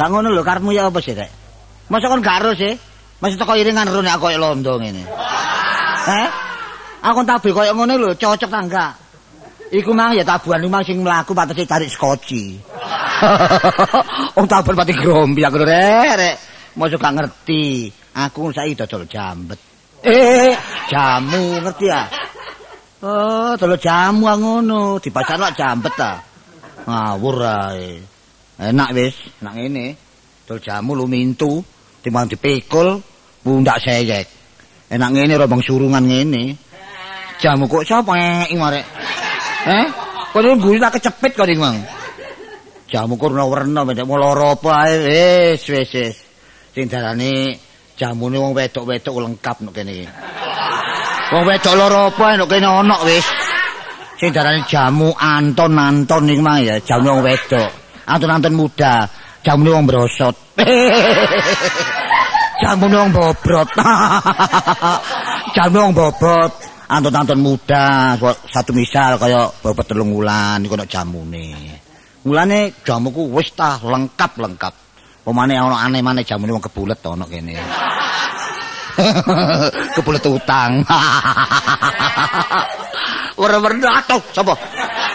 [0.00, 1.28] Gak ngono lho karepmu ya apa sih, Rek?
[1.92, 2.72] Masa kon gak ero sih?
[3.20, 5.04] Masih teko iringan ero nek koyo londo ngene.
[6.08, 6.28] Heh?
[7.04, 8.92] Aku tabe koyo ngono lho, cocok ta enggak?
[9.76, 12.56] Iku mang ya tabuhan mang sing mlaku patese tarik skoci.
[14.40, 16.36] Wong tabuhan pati grombi aku rek, rek.
[16.80, 17.92] Masa gak ngerti.
[18.16, 19.60] Aku saiki dodol jambet.
[20.00, 20.56] Eh,
[20.88, 22.08] jamu ngerti ya?
[23.04, 26.16] Oh, dodol jamu ngono, dipasarno jambet ta.
[26.88, 28.00] Ngawur ae.
[28.60, 29.86] Enak wis, enak ngene.
[30.44, 31.64] Dol jamu lumintu,
[32.04, 33.00] timbang dipikul,
[33.40, 34.28] pundak seyek.
[34.92, 36.44] Enak ngene rombong surungan ngene.
[37.40, 38.84] Jamu kok sapa iki marek?
[39.64, 39.86] Eh?
[40.28, 41.80] Kok nunggu tak kecepit kok iki, Mang.
[42.90, 46.16] Jamu kurna-werna mendek lara apa ae wis wis wis.
[46.74, 47.56] Sing darane
[47.96, 50.08] jamune wong wedok-wedok lengkap nek kene iki.
[51.32, 53.24] Wong wedok lara apa nek kene ana wis.
[54.20, 57.79] Sing darane jamu Anton-Anton iki mah ya, jamu wong wedok.
[58.06, 59.08] Anton-Anton muda,
[59.44, 60.36] jamune wong brosot.
[62.62, 63.68] jamune wong bobrot.
[65.56, 66.52] jamune wong bobot.
[66.90, 68.18] Anton-Anton muda,
[68.50, 71.78] satu misal kaya bobot telung wulan iku nek jamune.
[72.26, 74.74] Mulane jamuku wis ta lengkap-lengkap.
[75.24, 77.56] Pemane ana aneh maneh jamune wong kebulet ana kene.
[79.96, 80.84] kebulet utang.
[83.40, 84.52] Ora werna atuh sapa?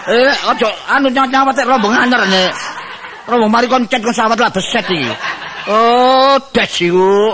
[0.10, 2.75] Eh aja anu nyawat rombong anyar nek.
[3.26, 5.10] Rombong mari kon cet kon sawat lah beset iki.
[5.66, 7.34] Oh, des iku.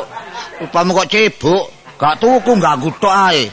[0.64, 1.64] Upamu kok cebuk,
[2.00, 3.50] gak tuku gak gutok ae.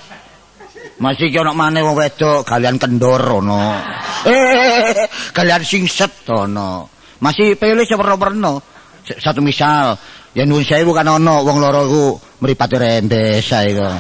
[0.99, 3.75] Masih ana maneh wong wedok galian kendor ono.
[4.28, 6.91] Eh, galian singset ono.
[7.22, 8.59] Masih pilih sewerna-werna.
[9.06, 9.94] Satu misal,
[10.34, 12.05] ya nuwun sewu kan ana wong loro iku
[12.43, 13.94] mripate rembes ae kok.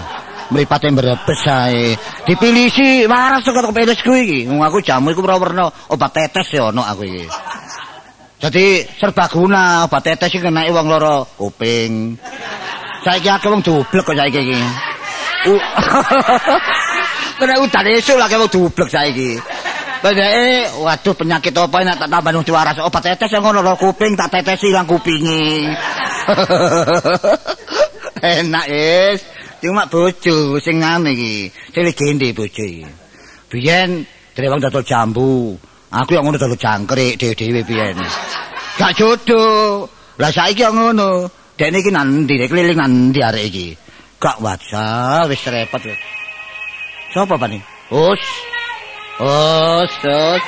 [0.50, 1.94] Mripate mbrebes ae.
[2.26, 3.72] Dipilih waras kok
[4.02, 4.40] kuwi iki.
[4.50, 7.24] Wong aku jamu iku werna obat tetes ya ono aku iki.
[8.38, 12.14] Jadi serbaguna obat tetes iki kenake wong loro kuping.
[13.02, 14.60] Saiki akeh wong dublek kok saiki iki.
[17.38, 19.34] Kena udan esuk lagi mau dublek saiki.
[19.98, 24.70] Bedake waduh penyakit apa enak tak tambah diwaras obat tetes yang ngono kuping tak tetesi
[24.70, 25.66] ilang kupingi.
[28.38, 29.18] enak es.
[29.58, 31.50] Cuma bojo sing ngene iki.
[31.74, 32.86] Sing legende bojo iki.
[33.50, 34.06] Biyen
[34.38, 35.58] drewang dodol jambu.
[35.88, 37.96] Aku yang ngono dodol jangkrik dhewe-dhewe biyen.
[38.76, 39.88] Gak jodoh.
[40.20, 41.32] Lah saiki yang ngono.
[41.56, 42.44] Dene iki nang ndi?
[42.44, 43.72] Keliling nang ndi arek iki?
[44.20, 45.96] Gak wajah wis repot wis.
[47.16, 47.62] Sopo Pak nih?
[47.88, 48.22] Us.
[49.18, 50.44] Us, us.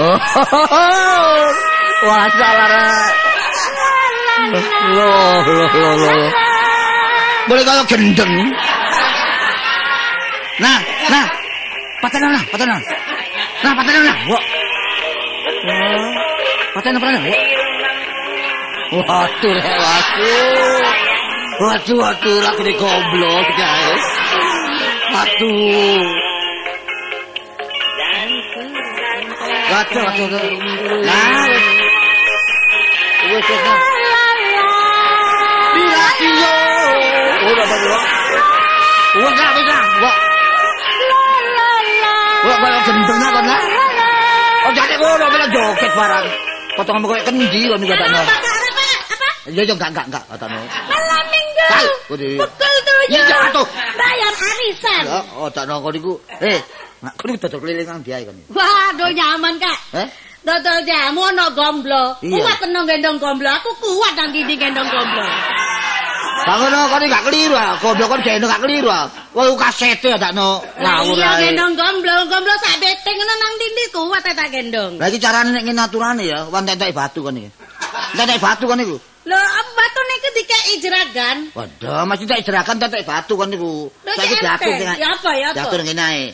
[0.00, 0.18] Oh.
[2.08, 2.68] Wah, salah.
[4.96, 5.10] Lo,
[5.44, 6.14] lo, lo, lo.
[7.44, 8.34] Boleh kalau gendeng.
[10.64, 10.80] Nah,
[11.12, 11.26] nah.
[12.00, 12.80] Patana
[13.62, 13.72] nah, patana.
[13.72, 14.18] Nah, patana nah.
[14.30, 14.42] Wah.
[16.74, 17.20] Patana, patana.
[18.90, 20.82] Waduh, waduh.
[21.60, 24.06] Waduh, waduh, lagi di goblok, guys.
[25.12, 26.04] Waduh.
[29.70, 30.42] Waduh, waduh.
[31.06, 31.64] Nah, wis.
[33.30, 33.62] Wis, wis.
[35.70, 36.54] Bila iyo.
[37.46, 37.88] Ora bae.
[39.20, 39.59] Wah,
[42.60, 43.60] Wah, kaya gendengnya kan lah.
[44.60, 46.26] Oh, jadi ngono bila joget barang.
[46.76, 48.08] Potongan kaya kendi kan juga tak
[49.48, 50.60] Iya, iya, enggak, enggak, enggak, katanya.
[50.84, 51.64] Malam minggu.
[51.64, 51.86] Kal.
[52.12, 52.98] Pukul tujuh.
[53.08, 53.66] Iya, atuh.
[53.96, 55.02] Bayar arisan.
[55.08, 56.12] Ya, oh, tak nongol iku.
[56.44, 56.60] Eh,
[57.00, 58.36] nak kudu dodol keliling nang dia kan.
[58.52, 59.78] Waduh nyaman kak.
[59.96, 60.08] Eh?
[60.44, 62.20] Dodol jamu ono gomblo.
[62.20, 63.48] Kuat tenang gendong gomblo.
[63.48, 65.24] Aku kuat nang gendong gomblo.
[66.46, 67.72] Bangun kok gak keliru ah.
[67.80, 69.06] Goblok kon jeno gak keliru ah.
[69.30, 72.16] Wah, kasete ya tak no ngawur Iya gendong gomblo.
[72.26, 74.92] Gomblo sak beteng ngono nang dindi kuat tak gendong.
[74.98, 77.50] Lah iki carane nek ngene aturane ya, wan tetek batu kan iki.
[78.16, 78.96] Tetek batu kan iku.
[79.20, 79.40] Lho,
[79.76, 81.36] batu niku dikei jeragan.
[81.52, 83.86] Waduh, masih tak jerakan tetek batu kan iku.
[84.02, 85.56] Saiki diatur sing Ya apa, ya apa?
[85.60, 86.26] Diatur ngene ae.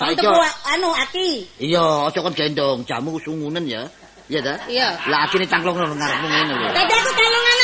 [0.00, 1.30] Saiki buat anu aki.
[1.60, 3.84] iya, aja kon gendong jamu sungunen ya.
[4.30, 4.54] Iya ta?
[4.70, 4.88] Iya.
[5.10, 6.68] Lah akine cangklong nang ngarepmu ngene lho.
[6.70, 7.10] Dadi aku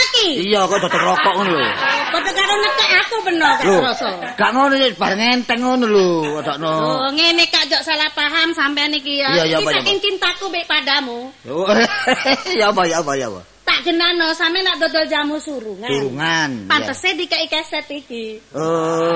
[0.05, 0.29] aki.
[0.47, 1.71] Iya, kok dodol rokok ngono lho.
[2.13, 4.09] Padha karo nekek aku gak Lho, kroso.
[4.39, 6.09] gak ngono iki bareng enteng ngono lho,
[6.41, 6.71] odokno.
[6.71, 9.33] Oh, ngene Kak Jok salah paham sampean iki ya.
[9.37, 11.31] Iki saking cintaku mbek padamu.
[12.61, 13.43] Ya apa ya apa ya apa.
[13.67, 15.91] Tak genano sampe nak dodol jamu surungan.
[15.91, 16.51] Surungan.
[16.71, 18.39] Pantese dikei keset iki.
[18.55, 19.11] Oh.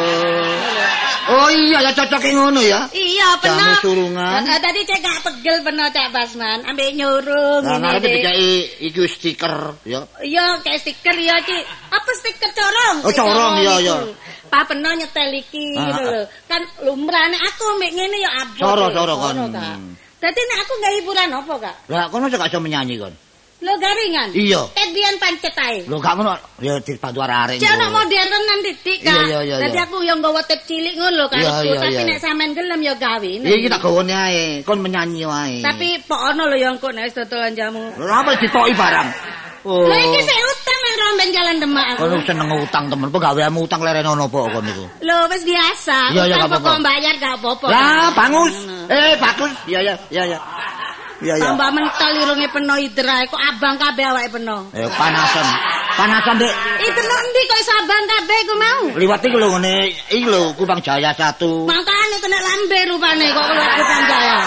[1.31, 2.91] Oh iya ya cocok ngono ya.
[2.91, 3.79] Iya, Jamu bener.
[3.79, 4.43] surungan.
[4.43, 8.11] Eh, Tadi cek gak pegel bener Cak Basman, ambek nyurung Nah, ngene iki.
[8.11, 8.47] dikai
[8.91, 9.55] iki stiker
[9.87, 10.03] ya.
[10.19, 11.55] Iya, kayak stiker ya iki.
[11.87, 12.97] Apa stiker corong?
[13.07, 13.97] Oh, corong, iya, iya.
[14.51, 15.99] Pak Peno nyetel iki Ah, ah.
[16.03, 16.21] lho.
[16.51, 18.67] Kan lumrahane aku mek ngene ya abot.
[18.67, 19.37] Coro, ya, coro, kon.
[19.55, 19.79] Kak.
[20.19, 21.75] Dadi nek aku nggak hiburan apa, Kak?
[21.87, 23.15] Lah kono gak iso menyanyi kon.
[23.61, 24.33] Lo garingan?
[24.33, 24.73] Iya.
[24.73, 25.85] Ket biyen pancet ae.
[25.85, 26.33] Lho gak ngono
[26.65, 27.61] ya dibantu arek-arek.
[27.61, 29.13] Cek ana modernan titik, Kak.
[29.29, 32.57] Iya, iya, iya, Dadi aku yang nggawa tip cilik ngono lho, iya, Tapi nek sampean
[32.57, 33.33] gelem ya gawe.
[33.45, 35.61] Iya iki tak gawone ae, kon menyanyi wae.
[35.61, 37.85] Tapi pok lho yang kok nek wis dodolan jamu.
[38.01, 39.09] Lha apa ditoki barang?
[39.69, 39.85] Oh.
[39.85, 41.87] Lha iki sik utang nang romben jalan Demak.
[41.93, 42.01] aku.
[42.09, 44.85] Kon seneng utang temen, pegaweanmu utang leren ono apa kon niku?
[45.05, 46.17] Lho wis biasa.
[46.17, 46.81] Iya, iya, gak apa-apa.
[46.81, 47.67] bayar gak apa-apa.
[47.69, 48.57] Lah, bangus.
[48.57, 48.89] Ngono.
[48.89, 49.53] Eh, bagus.
[49.69, 50.41] Iya, iya, iya, iya.
[51.21, 51.53] Iya, iya.
[51.53, 54.73] Tambah mental irunge peno idra kok abang kabeh awake peno.
[54.73, 55.47] Eh, panasan.
[56.01, 56.37] Panasan.
[56.81, 58.83] Itu lho endi kok iso abang kabeh ku mau?
[58.97, 59.75] Liwat iki lho ngene,
[60.09, 61.69] iki lho Kupang Jaya 1.
[61.69, 64.39] Makane kena lambe rupane kok keluar kupang jaya.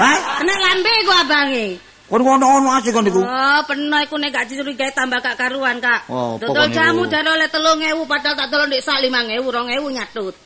[0.00, 0.18] Hah?
[0.40, 1.66] Kena lambe ku abange.
[2.12, 3.24] Kon ngono-ngono asik kon niku.
[3.24, 6.12] Oh, peno iku nek gak dicurigai tambah gak karuan, Kak.
[6.12, 10.36] Oh, Dodol jamu dari oleh 3000 padahal tak tolong dik sak 5000, 2000 nyatut.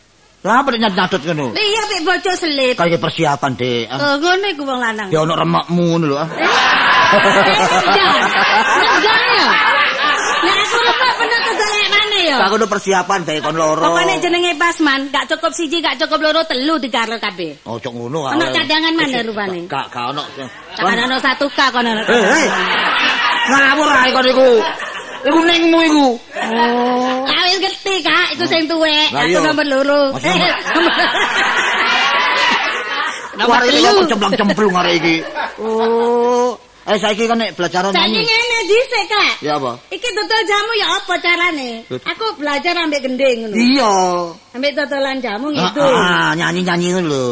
[0.45, 1.57] Lah apa nyatut ngono?
[1.57, 2.77] Iya pik bojo selip.
[2.77, 3.89] Kayak persiapan, Dek.
[3.89, 5.09] Ah, Oh, ngono iku wong lanang.
[5.11, 6.17] Ya ono remekmu ngono lho.
[6.21, 6.29] ah.
[6.29, 8.15] Ngejar.
[8.79, 9.49] Ngejar ya.
[10.37, 12.37] Nek aku remek peno kedolek mana ya?
[12.39, 13.83] Gak ono persiapan bae kon loro.
[13.83, 17.67] Pokoknya jenenge Basman, gak cukup siji, gak cukup loro, telu digarel kabeh.
[17.67, 18.31] Ojo ngono.
[18.31, 18.53] Ono ah.
[18.55, 19.59] cadangan mana rupane?
[19.67, 20.23] Gak gak ono.
[20.79, 21.91] Cadangan ono satu k kono.
[21.91, 22.47] Eh, eh.
[23.51, 24.49] Ngawur ae kon iku.
[25.23, 26.07] Iku ningmu iku.
[26.37, 30.03] Oh, awil ngerti kak, itu sing tuwek, Lah aku nomor loro.
[30.13, 30.29] Masa
[33.37, 33.99] nomor- iki telu.
[34.01, 35.15] kok cemplung-cemplung arek iki.
[35.61, 36.57] Oh.
[36.87, 38.21] Eh saiki kan nek belajar Saiki nyanyi.
[38.23, 39.33] ngene dhisik kak.
[39.43, 39.75] Ya apa?
[39.91, 41.71] Iki dodol jamu ya apa carane?
[41.91, 43.55] Aku belajar ambek gending ngono.
[43.59, 43.93] Iya.
[44.55, 45.83] Ambek dodolan jamu Ah, gitu.
[45.83, 47.29] ah, nyanyi-nyanyi ngono lho.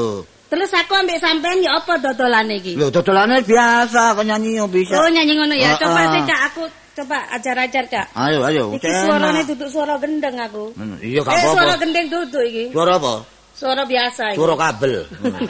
[0.50, 2.74] Terus aku ambek sampean ya apa dodolane iki?
[2.74, 4.98] Lho dodolane biasa kok nyanyi yo bisa.
[4.98, 5.72] Oh nyanyi ngono ya.
[5.72, 6.06] Ah, Coba ah.
[6.10, 6.62] sih kak aku
[6.94, 8.06] coba ajar-ajar kak.
[8.14, 8.64] Ayo ayo.
[8.72, 10.70] Iki suarane duduk suara gendeng aku.
[10.74, 11.82] Hmm, Iya gak Eh suara apa-apa.
[11.82, 12.64] gendeng duduk iki.
[12.70, 13.14] Suara apa?
[13.54, 14.38] Suara biasa iki.
[14.38, 14.94] Suara kabel.
[15.10, 15.34] Hmm.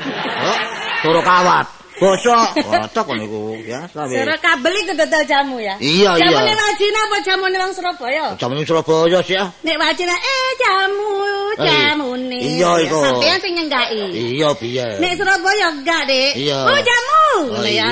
[1.04, 1.66] Oh, Suara kawat.
[1.94, 2.58] Bosok.
[2.66, 3.84] Watok kon niku ya.
[3.86, 5.76] Suara kabel iki dodol jamu ya.
[5.78, 6.26] Iya, iya.
[6.26, 8.24] Jamune wajina apa jamune wong Surabaya?
[8.34, 9.44] Jamu Surabaya sih ya.
[9.62, 11.12] Nek wajina eh jamu
[11.54, 12.40] jamune.
[12.40, 12.98] iya, iku.
[12.98, 14.00] Sampeyan sing nyenggaki.
[14.34, 14.86] Iya piye.
[14.98, 16.32] Nek Surabaya enggak, Dik.
[16.34, 16.58] Iya.
[16.66, 17.22] Oh, jamu.
[17.52, 17.86] Oh, iya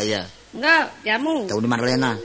[0.00, 0.22] iya.
[0.56, 1.44] Enggak, jamu.
[1.44, 2.16] Tahu Marlena.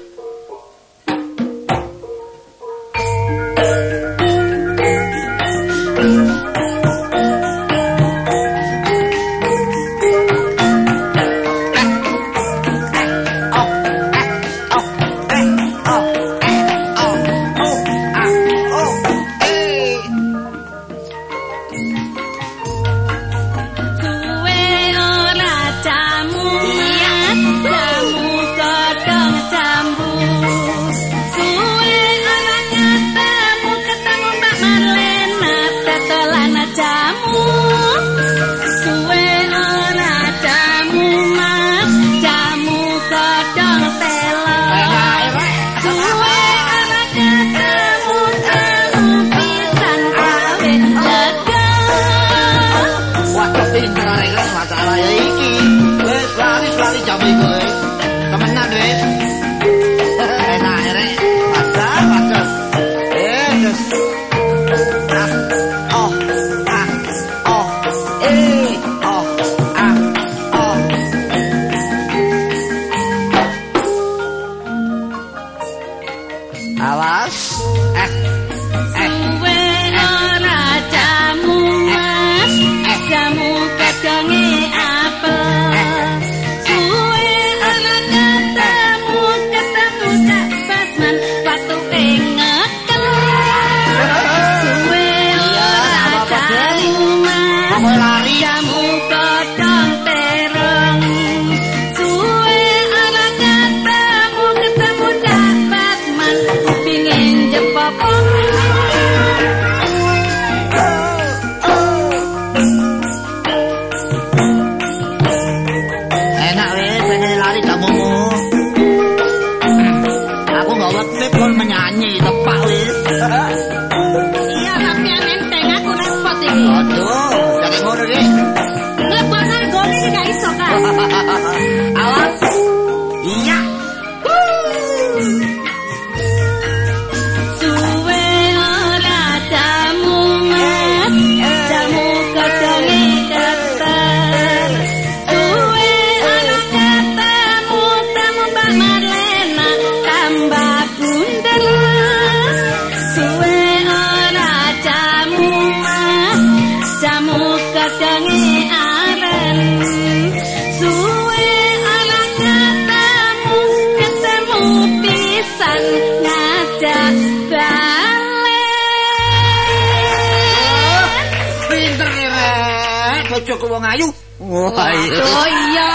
[174.73, 175.23] Iya.
[175.23, 175.91] Oh iya,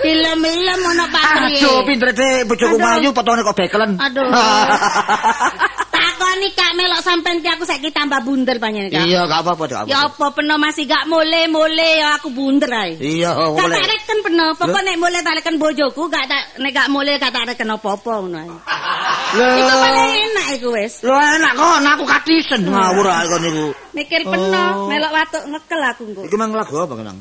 [0.00, 1.56] film-film ono patri.
[1.58, 2.96] Aduh, pinter deh bojoku Aduh.
[3.00, 3.90] ayu potongane kok bekelen.
[3.98, 4.26] Aduh.
[5.88, 9.06] Takoni Kak melok sampean ki aku saiki tambah bunder panjenengan Kak.
[9.06, 9.78] Iya, gak apa-apa, Dik.
[9.90, 12.94] Ya apa peno masih gak mole-mole ya aku bunder ae.
[12.98, 13.74] Iya, Gak boleh.
[13.74, 17.44] tak reken peno, pokok nek mole tak bojoku gak tak nek gak mole gak tak
[17.50, 18.50] reken apa-apa ngono ae.
[19.28, 20.94] Iku paling enak iku wis.
[21.02, 23.66] Lho enak kok, aku katisen ngawur ae kon niku.
[23.94, 24.86] Mikir peno, Oh.
[24.86, 26.22] melok watuk ngekel aku engko.
[26.28, 27.18] Iki mang lagu apa kenang?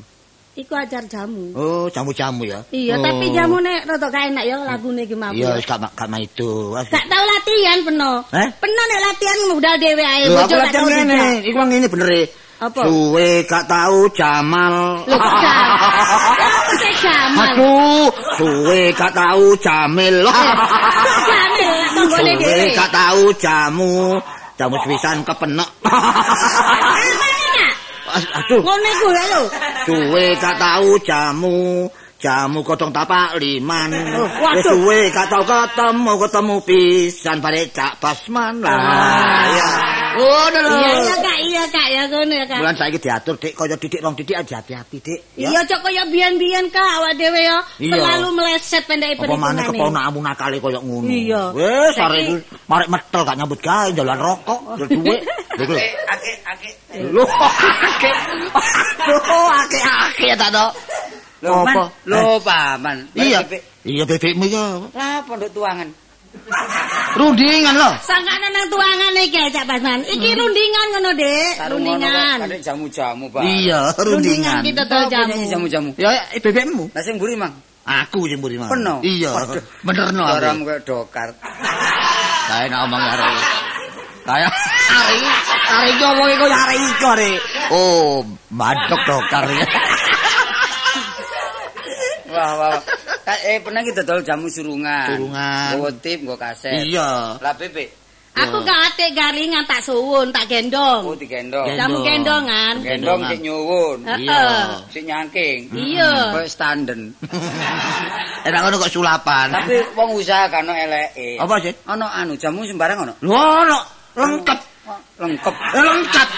[0.57, 1.53] Iku ajar jamu.
[1.53, 2.65] Oh, jamu-jamu ya.
[2.73, 3.05] Iya, Oh.
[3.05, 5.29] tapi jamune rada gak enak ya lagune iki mau.
[5.29, 6.73] Iya, gak gak mah itu.
[6.73, 8.25] Gak tau latihan peno.
[8.33, 8.47] Eh?
[8.57, 11.21] Peno nek latihan modal dhewe ae Lho, aku bojo gak latihan tau ngene.
[11.45, 12.23] Iku ngene bener e.
[12.57, 12.81] Apa?
[12.89, 14.75] Suwe gak tahu Jamal.
[15.05, 15.69] Lho, gak.
[16.81, 17.53] Sih Jamal?
[17.53, 18.09] Aduh,
[18.41, 20.15] suwe gak tahu Jamil.
[20.25, 22.73] Kok Jamil lah tonggone Suwe dhewe.
[22.73, 23.97] gak tahu jamu.
[24.57, 25.69] Jamu sepisan kepenek.
[28.17, 29.41] Aduh, Ngono iku lho.
[29.85, 31.89] suwe gak tahu jamu.
[32.17, 33.93] Jamu kodong tapak liman.
[34.17, 34.63] Oh, Wis waduh.
[34.73, 39.45] suwe gak tahu ketemu ketemu pisan bare cak basman lah.
[39.53, 39.69] Ya.
[40.17, 40.73] Ngono lho.
[40.81, 42.57] Iya iya Kak, iya Kak ya ngono ya Kak.
[42.57, 45.19] Bulan saiki diatur dik kaya didik rong didik aja hati-hati dik.
[45.37, 50.57] Iya cok kaya biyen-biyen Kak awak dhewe ya selalu meleset pendek Apa maneh keponakmu nakale
[50.57, 51.05] kaya ngono.
[51.05, 51.53] Iya.
[51.53, 55.21] Wis arek iku marek metel gak nyambut gawe jalan rokok, njaluk dhuwit.
[55.53, 55.77] Lho lho.
[56.09, 56.69] Ake, ake.
[57.13, 57.25] Lho
[57.93, 58.15] akeh.
[59.05, 60.65] Lho akeh-akeh ta to.
[61.43, 61.75] Lho, man.
[61.75, 61.83] Apa?
[62.09, 62.97] Lho, paman.
[63.13, 63.39] Iya.
[63.45, 63.61] Bebek.
[63.87, 64.57] Iya bebekmu iki.
[64.97, 65.89] Lah, pondok tuangan.
[67.17, 67.91] Rundingan lho.
[68.03, 69.99] Sangkane nang tuangan iki Cak Basman.
[70.05, 71.53] Iki rundingan ngono, Dik.
[71.71, 72.37] Rundingan.
[72.45, 73.41] Ada jamu-jamu, Pak.
[73.41, 74.61] Iya, rundingan.
[74.61, 75.45] kita Tahu dol jamu.
[75.49, 75.89] jamu-jamu.
[75.97, 76.93] Ya eh, bebekmu.
[76.93, 77.53] Lah sing mburi, Mang.
[77.87, 78.67] Aku sing mburi mau.
[78.67, 78.99] Peno?
[78.99, 79.31] Iya.
[79.79, 80.35] Benerno aku.
[80.43, 81.29] Suaramu kayak dokar.
[82.47, 83.35] Kayak nak omong arek.
[84.27, 84.51] Kayak
[84.91, 85.19] arek.
[85.67, 87.31] Arek iki omong iku arek iki.
[87.71, 89.63] Oh, madok dokar ya.
[92.27, 92.79] Wah, wah.
[93.43, 95.15] Eh, pernah kita dol jamu surungan.
[95.15, 95.71] Surungan.
[95.75, 96.83] Nggawa tip, nggawa kaset.
[96.87, 97.39] Iya.
[97.39, 98.07] Lah, bebek.
[98.37, 101.01] Aku gak atik garingan tak suwun, tak gendong.
[101.09, 101.65] Oh, digendong.
[101.73, 101.79] Gendong.
[101.81, 102.73] Jamu gendongan.
[102.85, 103.99] Gendong sik nyuwun.
[104.05, 104.45] Iya.
[104.93, 105.59] Sik nyangking.
[105.73, 106.37] Iya.
[106.37, 107.17] Kayak standen.
[108.47, 109.49] Enak ngono kok sulapan.
[109.49, 111.41] Tapi wong usaha kan ono eleke.
[111.41, 111.73] Apa sih?
[111.89, 113.13] Ono anu jamu sembarang ono.
[113.25, 113.79] Lho, ono
[114.13, 114.59] lengkap.
[115.17, 115.55] Lengkap.
[115.73, 116.29] Eh, lengkap.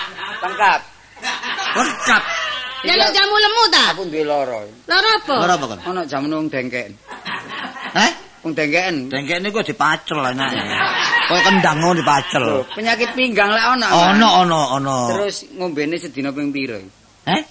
[1.76, 2.24] Lengkap.
[2.80, 2.96] Lengkap.
[2.96, 3.84] Jaluk jamu lemu ta?
[3.92, 4.60] Aku duwe loro.
[4.88, 5.36] Loro apa?
[5.44, 5.80] Ora apa kan?
[5.92, 6.92] Ono jamu nang dengken.
[7.92, 8.12] Eh?
[8.40, 9.12] Wong dengken.
[9.12, 10.50] Dengkek niku dipacel enak.
[11.28, 12.64] Kaya kendang ngono dipacel.
[12.72, 13.88] Penyakit pinggang lah ono.
[14.16, 14.98] Ono ono ono.
[15.12, 16.80] Terus ngombene sedina ping piro?
[17.28, 17.42] Eh?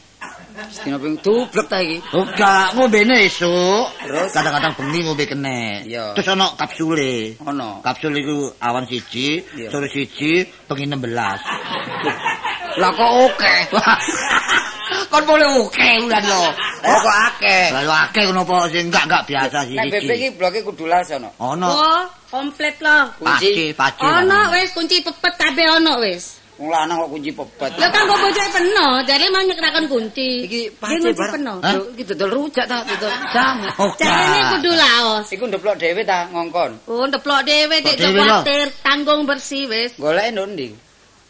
[0.73, 2.01] Sedina ping dublek ta iki.
[2.17, 3.85] Ora ngombene esuk.
[4.01, 4.33] Terus?
[4.33, 5.85] kadang-kadang bengi ngombe kene.
[6.17, 7.37] Terus ono kapsule.
[7.45, 7.85] Ono.
[7.85, 12.81] Kapsul iku awan siji, sore siji, bengi 16.
[12.81, 13.55] Lah kok oke.
[15.11, 16.43] Kon boleh oke ulan lo.
[16.85, 17.65] Oh kok akeh.
[17.75, 21.11] Lalu akeh ngono apa sing enggak enggak biasa sih Nek bebek iki bloke kudu las
[21.13, 21.31] ono.
[21.41, 23.13] Ono Oh, komplit loh.
[23.21, 24.03] paci, paci.
[24.05, 26.39] Ono wis kunci pepet kabeh ono wis.
[26.59, 27.71] Wong lanang kok kunci pepet.
[27.79, 30.31] Lah kanggo bojoke peno, jare mau nyekraken kunci.
[30.51, 31.33] Iki kunci barang.
[31.39, 31.55] peno.
[31.63, 33.67] Lho, iki dodol rujak ta, dodol jamu.
[33.83, 35.27] Oh, Jarene kudu laos.
[35.31, 36.91] Iku ndeplok dhewe ta ngongkon.
[36.91, 38.11] Oh, ndeplok dhewe dik lho.
[38.11, 39.95] kuwatir, tanggung bersih wis.
[40.03, 40.88] Goleke ndi?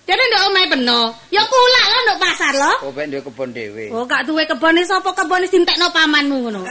[0.09, 1.12] Jare ndok omahe peno.
[1.29, 2.73] Ya kulak lo ndok pasar lo.
[2.88, 3.93] Oh, ben duwe kebon dhewe.
[3.93, 6.65] Oh, gak duwe kebone sapa kebone dintekno pamanmu ngono.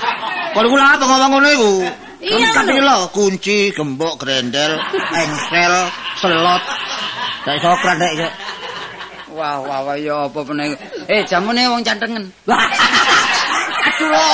[0.54, 1.72] Kon kula apa ngomong ngono iku?
[2.20, 2.68] Iya, lho.
[2.68, 5.74] iki lho, kunci, gembok, grendel, engsel,
[6.20, 6.62] selot.
[7.48, 8.12] Kayak sokran rek.
[8.20, 8.32] Cuk.
[9.40, 10.76] Wah, wah, wah, ya apa meneh.
[11.08, 12.28] Eh, jamune wong cantengen.
[13.88, 14.28] Aduh lho.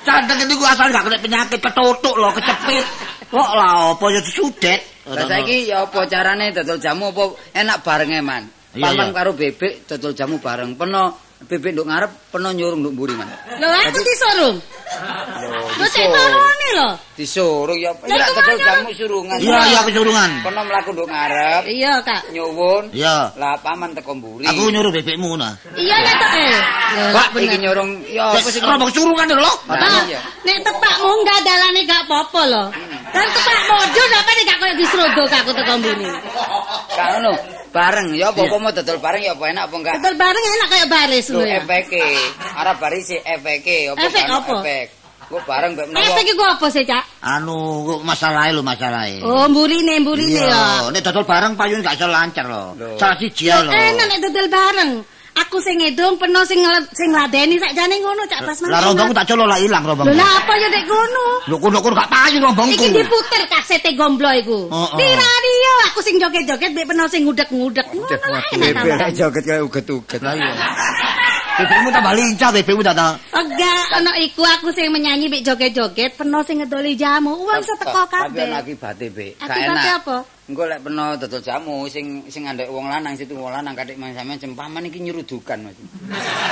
[0.00, 2.88] Candeng itu asal gak kena penyakit ketutuk lho, kecepit.
[3.26, 4.80] Kok lah apa ya disudet.
[5.06, 8.44] Lah saiki ya apa carane dodol jamu apa enak bareng e, Man.
[8.76, 10.78] Paman karo bebek dodol jamu bareng.
[10.78, 13.28] Peno bebek nduk ngarep, peno nyurung nduk mburi, Man.
[13.60, 14.56] Lho, aku disurung.
[14.86, 16.90] Lho, Lho, cek sorone lho.
[17.16, 18.64] Disuruh ya, ya dodol mana?
[18.68, 19.36] jamu surungan.
[19.40, 20.30] Iya, iya kesurungan.
[20.44, 22.22] Peno mlaku nduk ngarep, Iya, Kak.
[22.30, 22.84] nyuwun.
[22.92, 23.32] Iya.
[23.34, 24.44] Lah paman teko mburi.
[24.46, 25.48] Aku nyuruh bebekmu ngono.
[25.74, 26.60] Iya ya tok eh.
[27.12, 28.60] Pak iki nyurung ya apa sih?
[28.60, 29.52] Rombong surungan lho.
[30.44, 32.64] Nek tepakmu enggak dalane gak apa-apa lho.
[33.10, 36.08] Kan tepak modul apa nek gak koyo disrodok aku teko mbuni.
[36.92, 37.32] Kak ngono,
[37.72, 39.94] bareng ya apa apa mau dodol bareng ya apa enak apa enggak?
[40.00, 41.60] Betul bareng enak kayak baris Lho ya.
[41.60, 42.04] efeke,
[42.56, 44.54] arep barisi efeke apa Efek apa?
[45.26, 46.06] Kok bareng mbek menawa.
[46.06, 47.02] Efek iku apa sih, Cak?
[47.18, 49.18] Anu kok masalahe lho masalahe.
[49.26, 50.46] Oh, mburine, mburine ya.
[50.46, 50.62] Iya,
[50.94, 52.78] nek dodol bareng payune gak iso lancar lho.
[52.94, 53.74] Salah siji ya lho.
[53.74, 54.90] Enak nek dodol bareng.
[55.36, 56.64] Aku sing ngedong peno sing
[56.96, 60.16] sing ngladeni sakjane ngono, Cak Pas Lah rombongku tak colo lah ilang Lho rombongku.
[60.16, 61.24] lah apa ya dek ngono?
[61.44, 62.72] Lho kono-kono gak payu rombongku.
[62.72, 64.70] Iki diputer kasete gomblo iku.
[64.72, 64.96] Oh, oh.
[64.96, 67.84] Di radio aku sing joget-joget mbek peno sing ngudek-ngudek.
[67.84, 70.20] Ngono lah joget kayak uget-uget.
[70.24, 70.54] Lah iya.
[71.56, 73.16] Bebekmu tambah lincah bebekmu datang.
[73.32, 77.32] Enggak, ana iku aku sing menyanyi mek joget-joget, peno sing ngedoli jamu.
[77.32, 78.60] Uang seteko Tapi ana kabeh.
[78.60, 79.32] akibate, Bek.
[79.40, 79.84] Gak enak.
[80.04, 80.16] apa?
[80.46, 84.14] Engko lek peno dodol jamu sing sing andek wong lanang situ wong lanang kadek mang
[84.14, 85.74] sampean cempaman iki nyerudukan Mas.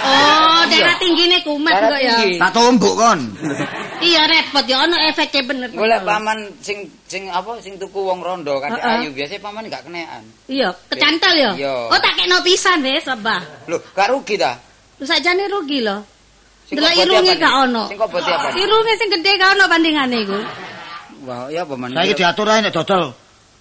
[0.02, 2.18] Oh, daerah tinggine kumat kok ya.
[2.42, 3.20] Tak tumbuk kon.
[4.02, 5.68] Iya repot ya ono efeknya bener.
[5.70, 9.86] Engko lek paman sing sing apa sing tuku wong rondo kadek ayu biasa paman gak
[9.86, 10.26] kenean.
[10.50, 11.52] Iya, kecantel ya.
[11.86, 13.46] Oh, tak kena pisan wis, Abah.
[13.70, 14.58] Lho, gak rugi ta?
[14.98, 15.98] Lu sakjane rugi lho.
[16.70, 17.84] Delok irunge gak ono.
[17.90, 18.48] Sing kok boti apa?
[18.56, 20.38] Irunge sing gede gak ono bandingane iku.
[21.24, 21.92] Wah, ya apa man?
[21.92, 23.12] Saiki diatur ae nek dodol.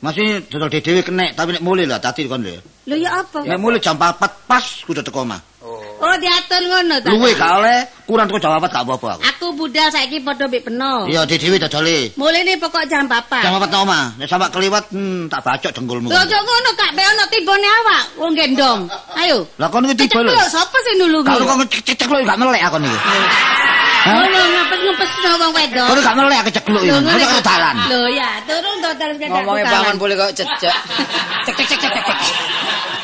[0.03, 2.59] Masih dodol dhewe kenek, tapi nek mulai lah tadi kon lho.
[2.87, 3.43] Lho ya apa?
[3.43, 5.39] Nek mulai jam 4 pas kudu teko omah.
[5.63, 5.79] Oh.
[6.03, 7.09] Oh, diatur ngono ta.
[7.11, 9.23] Luwe gak oleh, kurang teko jam 4 gak apa-apa aku.
[9.43, 11.03] Aku budal saiki padha mbek peno.
[11.03, 12.15] Iya, dhewe dodole.
[12.15, 13.43] Mulai nih pokok jam 4.
[13.43, 14.15] Jam 4 nang omah.
[14.15, 16.07] Nek sampe keliwat, hmm, tak bacok dengkulmu.
[16.07, 18.87] Lho ojo ngono Kak, be ono tibone awak wong gendong.
[19.19, 19.43] Ayo.
[19.59, 20.31] Lah kon iki tiba lho.
[20.47, 21.27] Sapa sing nulungi?
[21.27, 22.95] Kalau kok cecek lho gak melek aku niki.
[22.95, 24.15] Hah?
[24.15, 25.87] Ngono ngepes-ngepes wong wedok.
[25.91, 26.61] Kon gak melek aku iki.
[26.71, 27.25] Lho, Kok ngono.
[27.27, 27.75] karo dalan.
[27.91, 29.83] Lho ya, turun dodol sekedar Ngomongnya bukalan.
[29.83, 30.75] paman boleh kok cecek.
[31.51, 32.19] Cek cek cek cek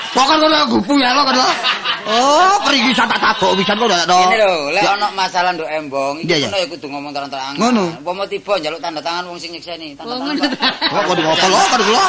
[0.10, 1.48] Pokoknya kok gupu ya lo kan lo.
[2.10, 6.26] Oh, pergi bisa tak tabok bisa kok ndak Ini lho, lek ono masalah nduk embong,
[6.26, 7.62] iki kono ya kudu ngomong terang-terangan.
[7.62, 7.86] Ngono.
[8.02, 10.34] Umpama tiba njaluk tanda tangan wong sing nyekseni, tanda tangan.
[10.34, 10.44] ngono.
[10.90, 12.04] Kok kok ngopo lo kan lo?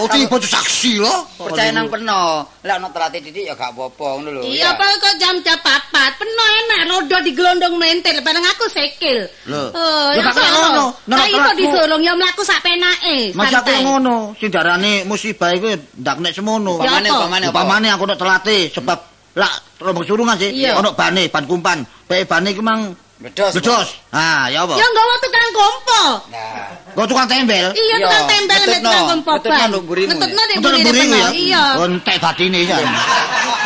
[0.00, 1.14] Oh, tiba saksi lo.
[1.36, 2.48] Percaya nang peno.
[2.64, 4.42] Lek ono terate didik ya gak apa-apa ngono lho.
[4.48, 6.10] Iya, apa kok jam jam papat?
[6.16, 9.28] Penuh enak, rodo digelondong mentel, bareng aku sekil.
[9.44, 9.76] Lho.
[9.76, 10.96] Oh, ya kok ngono.
[11.04, 11.16] ngono.
[11.20, 13.84] Nek iso disurung ya mlaku sak penake, aku santai.
[13.84, 16.80] ngono, sing darane musibah iku ndak nek semono.
[16.80, 17.50] Ya, Apa?
[17.50, 18.98] Upamane aku nek telate sebab
[19.34, 21.78] lak rombong surungan sih, ono bane, ban kumpan.
[22.06, 23.50] Bae bane iku mang Bedos.
[23.50, 23.88] bedos.
[24.14, 24.78] Ah, ya apa?
[24.78, 26.02] Ya nggawa tukang kompo.
[26.30, 27.66] Nah, Kok tukang tembel?
[27.70, 28.90] Iya, tukang tempel mek ngetutno.
[28.90, 29.30] tukang kompo.
[29.34, 31.18] Ngetutno nduk mburimu, Ngetutno ndek Untuk mburine lemburi penuh.
[31.18, 31.30] ya.
[31.34, 31.62] Iya.
[31.74, 32.76] Oh, entek batine ya.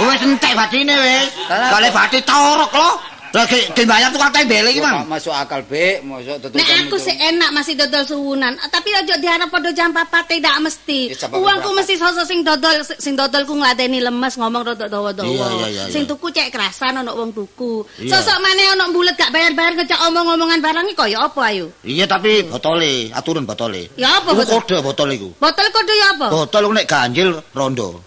[0.00, 1.28] Wis entek batine wis.
[1.48, 2.88] Kale bati torok lo.
[3.32, 5.08] Lah ki dibayar tukang tembel iki, Mang.
[5.08, 6.60] masuk akal be, mosok tutup.
[6.60, 11.16] Nek aku sih enak masih dodol suwunan, tapi aja diharap pada jam papat tidak mesti.
[11.32, 15.64] Uangku mesti sosok sing dodol sing dodolku ngladeni lemes ngomong rodok dawa-dawa.
[15.88, 17.88] Sing tuku cek kerasan ono wong tuku.
[18.04, 21.72] Sosok maneh ono bulet gak bayar-bayar ngejak omong-omongan barang iki kaya apa ayo?
[21.88, 23.96] Iya tapi botole, aturan botole.
[23.96, 24.60] Ya apa botol?
[24.60, 25.28] kode botol iku.
[25.40, 26.26] Botol kode ya apa?
[26.28, 28.04] Botol nek ganjil rondo.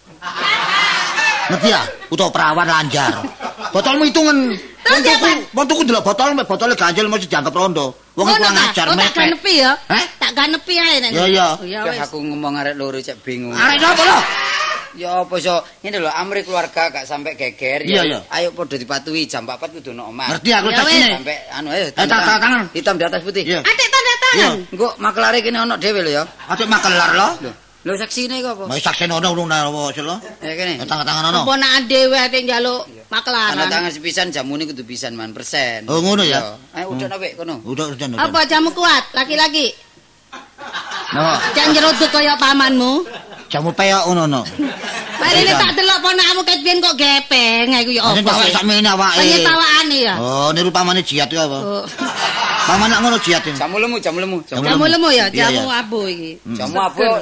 [1.49, 1.81] Ngerti ya?
[2.13, 3.25] Utawa perawan lanjar.
[3.73, 4.53] Botolmu hitungan.
[4.85, 5.29] Terus tuku, apa?
[5.57, 7.97] wong tuku delok botol mek botole ganjil mesti dianggap rondo.
[8.13, 9.17] Wong iku kurang ajar Oh, tak mepek.
[9.17, 9.71] ganepi ya.
[9.89, 10.05] Heh?
[10.15, 11.09] Tak ganepi ae nek.
[11.25, 12.05] Ya Wes wis.
[12.05, 13.51] aku ngomong arek loro cek bingung.
[13.51, 14.17] Arek apa lo?
[14.95, 18.03] Ya apa so, ini lho amri keluarga gak sampai geger Iya, ya.
[18.07, 18.19] iya.
[18.31, 20.31] Ayo padha dipatuhi jam 4 kudu ono omah.
[20.31, 21.11] Ngerti aku Ya, tak sini.
[21.19, 22.63] Sampai anu ayo Eh, tak- tak- tangan.
[22.71, 23.43] Hitam di atas putih.
[23.43, 23.59] Iya.
[23.59, 24.53] Atik tanda tangan.
[24.71, 26.23] Engko maklare kene ono dhewe lho ya.
[26.47, 27.27] Atik makelar lo.
[27.43, 27.51] Lho,
[27.85, 28.63] lho saksine kok apa?
[28.65, 30.17] Mau saksen ono urung nawa sih lo.
[30.41, 30.81] Ya kene.
[30.81, 31.39] Tangan-tangan ono.
[31.45, 32.81] Apa nak dhewe atik njaluk
[33.13, 33.69] maklaran.
[33.69, 35.85] tangan sepisan jamune kudu pisan man persen.
[35.85, 36.57] Oh, ngono ya?
[36.73, 37.61] Ayo udah nabe kono.
[37.61, 38.25] Udah udah udah.
[38.25, 39.69] Apa jamu kuat laki-laki?
[41.13, 43.05] No, Jangan nyeruduk kaya pamanmu.
[43.51, 44.41] Jamu peyok ngono no.
[45.15, 48.53] Mari tak delok ponakmu ket biyen kok gepeng iku ya Ini apa awak sih?
[48.53, 49.17] sakmene awake.
[49.21, 50.13] Penyetawakane ya.
[50.19, 51.57] Oh, niru pamane jiat itu apa?
[51.61, 51.85] Oh.
[52.65, 53.41] Paman nak ngono jiat.
[53.55, 54.37] Jamu lemu, jamu lemu.
[54.49, 56.31] Jamu, lemu ya, jamu abu iki.
[56.57, 57.21] jamu apa?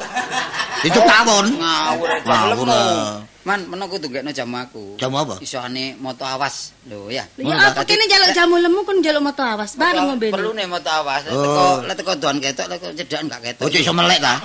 [0.81, 1.45] Itu tawon.
[1.53, 3.32] Ngawur jamu lemu.
[3.43, 4.95] Man, meno kudu gekno jamu aku.
[4.95, 5.35] Jamu apa?
[5.43, 6.71] Isone moto awas.
[6.87, 7.27] Lho ya.
[7.35, 10.31] Ya apa kene njaluk jamu lemu kon njaluk moto awas bareng ngombe.
[10.31, 11.27] Perlu nih moto awas.
[11.27, 11.43] Lek Oh.
[11.43, 13.63] teko lek teko doan ketok, lek cedakan gak ketok.
[13.63, 14.39] Oh, cek iso melek ta?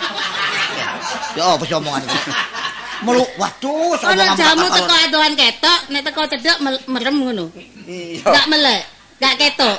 [1.38, 2.18] Ya apa sih omongan itu?
[2.98, 7.44] Melu, waduh, omongan jamu teko adohan ketok, nek teko cedek mel- merem ngono.
[7.86, 8.26] Iya.
[8.26, 8.82] Gak melek,
[9.18, 9.78] gak ketok.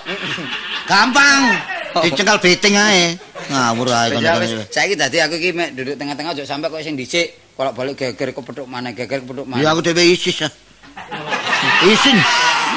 [0.86, 1.41] Gampang.
[2.06, 3.17] Dicengkal beting ae.
[3.49, 4.23] Ngawur ae Wis kon.
[4.23, 4.52] ya, wis.
[4.69, 8.30] Saiki dadi aku iki mek duduk tengah-tengah aja sampe kok sing dhisik kalau balik geger
[8.32, 9.63] kepethuk mana geger kepethuk mana.
[9.63, 10.45] Ya aku dhewe isis.
[11.84, 12.17] Isin.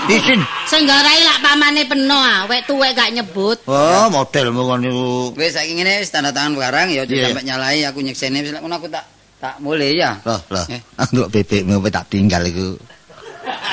[0.09, 0.40] Isin.
[0.66, 3.59] Sing garai lak pamane peno ah, wek tuwek gak nyebut.
[3.68, 5.37] Oh, modelmu kon niku.
[5.37, 8.62] Wis saiki ngene wis tanda tangan barang ya Iya, sampe nyalai aku nyekseni wis lek
[8.64, 9.05] ngono aku tak
[9.42, 10.16] tak mulai ya.
[10.25, 10.64] Loh, loh.
[10.72, 10.81] Eh.
[11.12, 12.79] Ndelok bebekmu apa tak tinggal iku.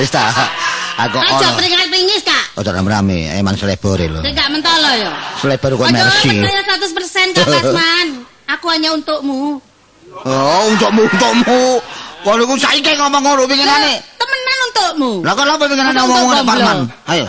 [0.01, 0.27] Wis ta.
[0.99, 1.55] Aku Aja ono.
[1.55, 2.43] pringat-pringis kak.
[2.59, 4.19] Ojo rame-rame, emang selebore lho.
[4.19, 5.11] Sing gak mentolo ya.
[5.39, 6.29] Selebar kok Aja mercy.
[6.35, 8.07] percaya 100% Kak Batman.
[8.49, 9.63] Aku hanya untukmu.
[10.25, 11.61] Oh, untukmu, untukmu.
[12.19, 14.03] Kok niku saiki ngomong ngono pingine.
[14.19, 15.11] Temenan untukmu.
[15.23, 16.43] Lah kok apa pingine Masa ngomong gomblo?
[16.43, 16.77] Parman?
[17.07, 17.25] Ayo.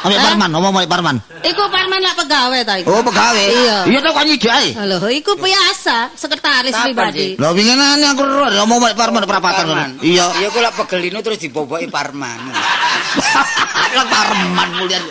[0.00, 0.26] Ambek Hah?
[0.32, 1.16] Parman, ngomong ambek Parman.
[1.44, 2.88] Iku Parman lak pegawai ta iku.
[2.88, 3.44] Oh, pegawe.
[3.44, 3.76] Iya.
[3.84, 4.68] Iya to kok nyidhi ae.
[4.72, 7.26] Lho, iku biasa, sekretaris Kapan pribadi.
[7.36, 9.84] Lah pingine aku ro ngomong ambek Parman perapatan ngono.
[10.00, 10.26] Iya.
[10.40, 12.40] Iya kok lek pegelino terus diboboki Parman.
[13.96, 15.04] Lah Parman mulian.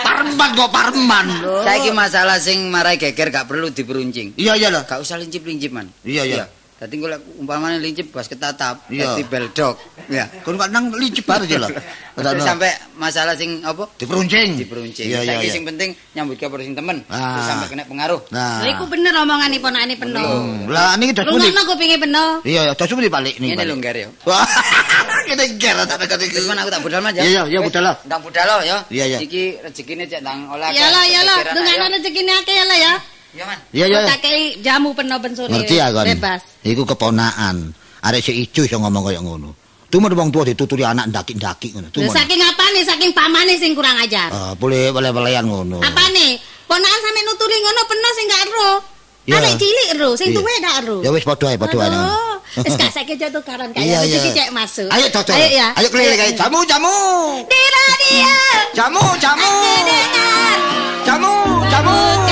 [0.00, 1.26] Parman kok Parman.
[1.66, 4.38] Saiki masalah sing marai geger gak perlu diperuncing.
[4.40, 4.88] Iya iya lah.
[4.88, 5.90] Gak usah lincip-lincip man.
[6.06, 6.44] Iya, iya.
[6.80, 9.12] Dadi engko lek umpamane lincip bas ketatap, Iya.
[9.12, 9.76] dadi beldok.
[10.08, 10.24] Ya.
[10.40, 11.68] Kon kok nang licip bar aja lho.
[12.16, 13.84] Terus sampai masalah sing apa?
[14.00, 14.56] diperuncing.
[14.56, 15.12] Diperuncing.
[15.12, 15.36] Iya iya.
[15.36, 15.52] Saiki iya.
[15.52, 17.04] sing penting nyambut gawe sing temen.
[17.12, 17.36] Ah.
[17.36, 18.24] Terus sampai kena pengaruh.
[18.32, 18.64] Nah.
[18.64, 20.24] Lha iku bener omongane ponakane peno.
[20.24, 21.52] Hmm, Lah niki dos pundi?
[21.52, 22.24] Rungokno kupinge peno.
[22.48, 23.48] Iya, ya dos pundi balik nih.
[23.52, 24.08] Ini ya.
[24.24, 24.48] Wah,
[25.28, 26.48] kene ger tak dekat iki.
[26.48, 27.28] Kan aku tak budal mas ya.
[27.28, 27.96] Iya, iya, Wis, budal lah.
[28.08, 28.76] Tak budal ya.
[28.88, 29.18] Iya, iya.
[29.20, 30.72] Iki rezekine cek ndang olah.
[30.72, 32.94] Ya lah ya lah, dungane rezekine akeh ya lah ya.
[33.30, 33.58] Ya man.
[33.70, 34.00] Iya, iya.
[34.10, 35.50] Tak kei jamu peno ben sore.
[35.54, 36.02] Ngerti ya kon?
[36.06, 36.42] Bebas.
[36.66, 37.70] Iku keponakan.
[38.00, 39.54] Arek si ijo iso ngomong kaya ngono.
[39.90, 41.90] Tumen wong tua dituturi anak ndaki-ndaki ngono.
[41.90, 42.10] Lha Tumen.
[42.14, 42.80] saking apane?
[42.86, 44.30] Saking pamane sing kurang ajar.
[44.30, 45.78] Ah, boleh boleh-bolehan ngono.
[45.82, 46.38] Apane?
[46.66, 48.70] Ponakan sampe nuturi ngono peno sing gak ero.
[49.26, 49.36] Iya.
[49.36, 50.36] Anak cilik ero, sing Iya.
[50.38, 50.96] tuwek gak ero.
[51.02, 51.90] Ya wis padha ae, padha ae.
[52.66, 54.18] Wis gak saiki aja tukaran Iya, kaya iya.
[54.18, 54.88] rezeki cek masuk.
[54.90, 55.36] Ayo cocok.
[55.38, 55.68] Ayo ya.
[55.78, 56.32] Ayo keliling ayo.
[56.34, 56.94] Jamu, jamu.
[57.46, 58.30] Di radio.
[58.74, 59.50] Jamu, jamu.
[61.06, 61.32] Jamu,
[61.70, 62.29] jamu.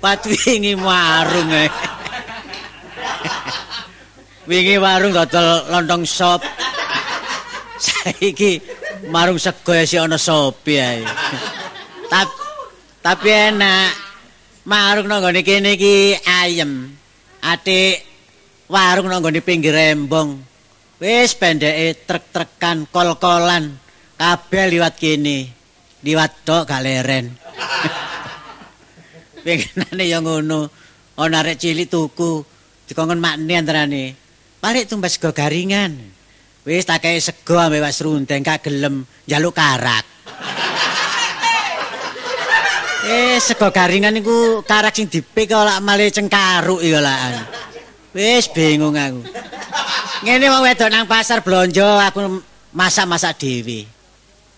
[0.00, 1.68] Pat wingi warung e.
[4.48, 6.40] wingi warung dodol lontong sop.
[7.76, 8.60] Saiki
[9.12, 11.04] marung sego isih ana sope ae.
[12.08, 12.40] Tap-
[13.00, 13.92] Tapi enak.
[14.68, 16.92] Marung nang nggone kene iki ayem.
[17.40, 18.04] Atik
[18.68, 20.36] warung nang nggone pinggir rembong.
[21.00, 23.72] Wis pendeke trek-trekan kol-kolan
[24.20, 25.48] kabeh liwat kene.
[26.04, 27.39] Liwat tok gak leren.
[29.44, 30.68] Pengenane ya ngono.
[31.20, 32.44] Ana arek cilik tuku
[32.88, 34.04] dikongkon makne antarane.
[34.60, 35.96] Balik tumbas sego garingan.
[36.64, 40.04] Wis tak kei sego ambek Mas Rundeng gak gelem njaluk karak.
[43.08, 47.44] Eh sego garingan niku karak sing dipik lak male cengkaruk ya lakan.
[48.12, 49.24] Wis bingung aku.
[50.20, 52.44] Ngene wong wedok nang pasar blonjo aku
[52.76, 53.88] masak-masak dhewe.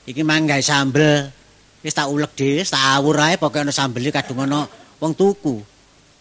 [0.02, 1.41] Iki mang gawe sambel.
[1.82, 4.62] Wis tak ulek dhewe, tak awur ae pokoke ana sambel kadung ana
[5.02, 5.58] wong tuku.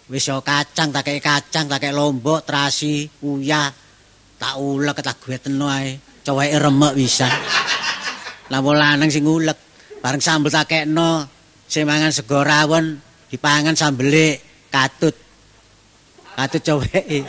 [0.09, 3.69] Wis yo kacang tak kei kacang, tak kei lombok, terasi, uyah.
[4.41, 6.01] Tak ulek tak gweteno ae.
[6.25, 7.29] Coweke remek pisan.
[8.49, 9.55] Lah lanang sing ulek,
[10.01, 11.29] bareng sambel tak kekno,
[11.69, 12.97] sing mangan sego rawon
[13.29, 14.41] dipangan sambele
[14.73, 15.13] katut.
[16.35, 17.21] Katut coweke.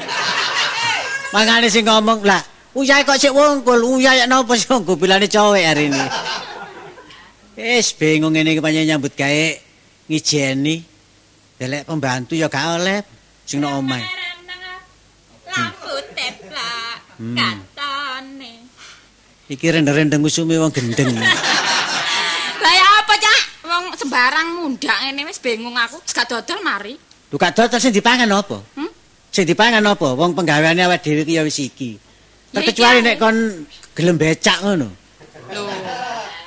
[1.36, 2.40] Mangane sing ngomong, lah
[2.72, 6.04] uyah kok sik wongkul, uyah ya napa sih wongkul bilane cowek hari ini.
[7.62, 9.46] Wis bingung ngene iki panjenengan nyambut gawe
[10.10, 10.82] ngijeni.
[11.54, 13.06] Delek pembantu ya gak oleh
[13.46, 14.02] sing nang omahe.
[15.46, 17.38] Lampu teplak Hmm.
[17.38, 18.66] katone.
[19.46, 21.14] Iki rendeng-rendeng usume wong gendeng.
[22.62, 23.40] Lah ya apa, Cak?
[23.62, 26.02] Wong sembarang mundak ngene wis bingung aku.
[26.02, 26.98] Gak dodol mari.
[27.30, 28.58] Lu gak dodol sing dipangan apa?
[28.74, 28.90] Hmm?
[29.30, 30.18] Sing dipangan apa?
[30.18, 31.94] Wong penggaweane awake dhewe iki ya wis iki.
[32.50, 33.38] Terkecuali nek kon
[33.94, 34.90] gelem becak ngono.
[35.54, 35.62] Lho.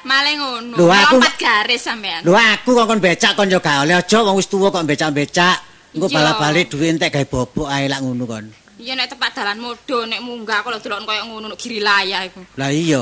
[0.06, 0.76] Malah ngono.
[0.78, 2.22] Lho, aku- garis sampean.
[2.22, 5.58] Lho aku kok kon becak kon yo gak aja wong wis tuwa kok becak-becak.
[5.98, 8.46] Engko bala-bali duwe entek gawe bobok ae lak ngono kon.
[8.78, 12.44] Iya nek tepak dalan modo nek munggah kalau delok koyo ngono nek giri layah iku.
[12.54, 13.02] Lah iya.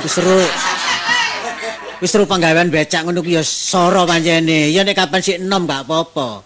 [0.00, 0.40] Wis seru.
[2.00, 4.72] Wis seru penggawean becak ngono ku ya soro pancene.
[4.72, 6.40] Ya nek kapan sik enom gak apa-apa.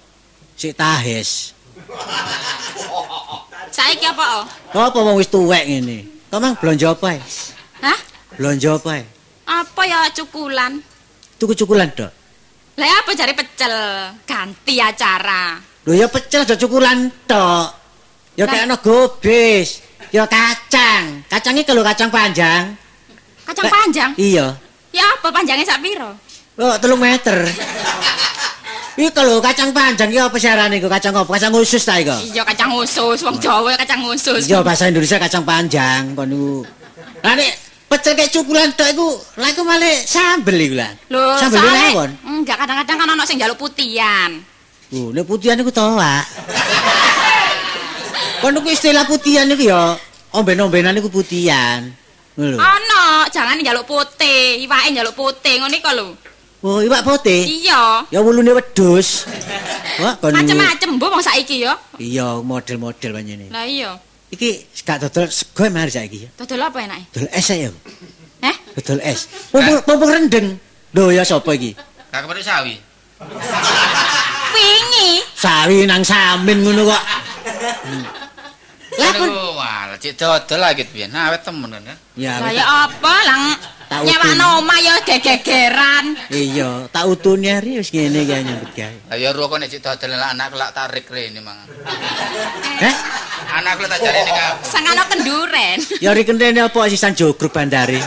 [0.58, 1.54] Sik tahes.
[3.70, 4.42] Saiki apa?
[4.74, 4.82] Oh?
[4.82, 6.26] Apa wong wis tuwek ngene?
[6.32, 7.22] Kok mang blonjo apa?
[7.84, 7.98] Hah?
[8.34, 9.21] Blonjo apa?
[9.52, 10.80] Apa ya cukulan?
[11.36, 12.08] Tuku cukulan tok.
[12.80, 13.74] Lah ya apa jari pecel?
[14.24, 15.60] Ganti acara.
[15.84, 17.68] Lho ya pecel aja cukulan tok.
[18.32, 19.84] Ya kayak ana gobis.
[20.08, 21.20] Ya kacang.
[21.28, 22.72] Kacang iki lho kacang panjang.
[23.44, 24.10] Kacang panjang.
[24.16, 24.56] Iya.
[24.88, 26.16] Ya apa panjangnya sak piro?
[26.56, 27.44] Oh, telung meter.
[28.96, 30.88] Iki lho kacang panjang iki apa siarane iku?
[30.88, 31.28] Kacang apa?
[31.28, 32.16] Kacang khusus ta iku?
[32.24, 34.48] Iya kacang usus, wong Jawa kacang usus.
[34.48, 36.64] Iya bahasa Indonesia kacang panjang kon niku.
[37.20, 40.90] Lah nek pecel kayak cukulan tok iku, lah iku malah sambel iku lah.
[41.12, 42.11] Lho, sambel rawon.
[42.24, 44.40] Enggak, kadang-kadang kan ono sing njaluk putihan.
[44.96, 46.24] Oh, nek putihan iku toak.
[48.40, 49.94] Kon niku istilah putihan niku ya
[50.33, 51.92] omben-ombenan niku putihan.
[52.35, 52.59] Ngono lho.
[52.59, 56.07] Ono, jangan njaluk putih, iwake njaluk putih ngono iku lho.
[56.62, 57.42] Oh, iwak putih.
[57.44, 58.07] Iya.
[58.09, 59.26] Ya wulune wedhus.
[60.02, 61.74] Wah, kon Macem-macem mbok wong saiki ya.
[62.00, 63.46] Iya, model-model panjene.
[63.52, 63.98] Lah iya.
[64.33, 66.31] Iki gak dodol sego mari saiki ya.
[66.40, 67.05] Dodol apa enake?
[67.12, 67.68] Dodol es ya.
[68.40, 68.57] Heh?
[68.81, 69.29] Dodol es.
[69.53, 70.47] Mumpung mumpung rendeng.
[70.97, 71.77] Lho ya sapa iki?
[72.09, 72.75] Gak kepethuk sawi.
[74.57, 75.11] Wingi.
[75.37, 77.03] Sawi nang samin ngono kok.
[77.03, 78.18] Lah
[79.00, 81.09] Lah pun wah, cek dodol lagi piye.
[81.09, 81.96] Awet temen kan.
[82.12, 83.42] ya Lah wis ya apa lang
[84.05, 86.16] nyewakno omah ya gegegeran.
[86.28, 88.98] Iya, tak utune hari wis ngene kae nyambut gawe.
[89.09, 91.68] Lah ya roko nek cek dodol lah anak kelak tarik rene mangan.
[92.85, 92.94] Heh?
[93.52, 94.64] Anak kelak tak jarene kabeh.
[94.68, 95.78] Sangano kenduren.
[96.05, 98.00] Ya ri kentene apa sisan jogruk bandare.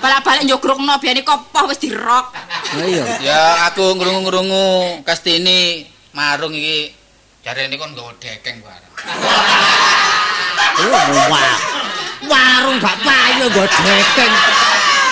[0.00, 2.32] Balik-balik njogrokno biyen kopoh wis dirok.
[2.76, 3.04] Lah iya.
[3.20, 5.84] Ya aku ngrungu-ngrungu Kastini
[6.16, 6.92] marung iki
[7.44, 8.92] jarene kon nggawa dekeng bareng.
[10.80, 11.54] Oh, wah.
[12.22, 14.34] Warung bapak yo nggo dekeng.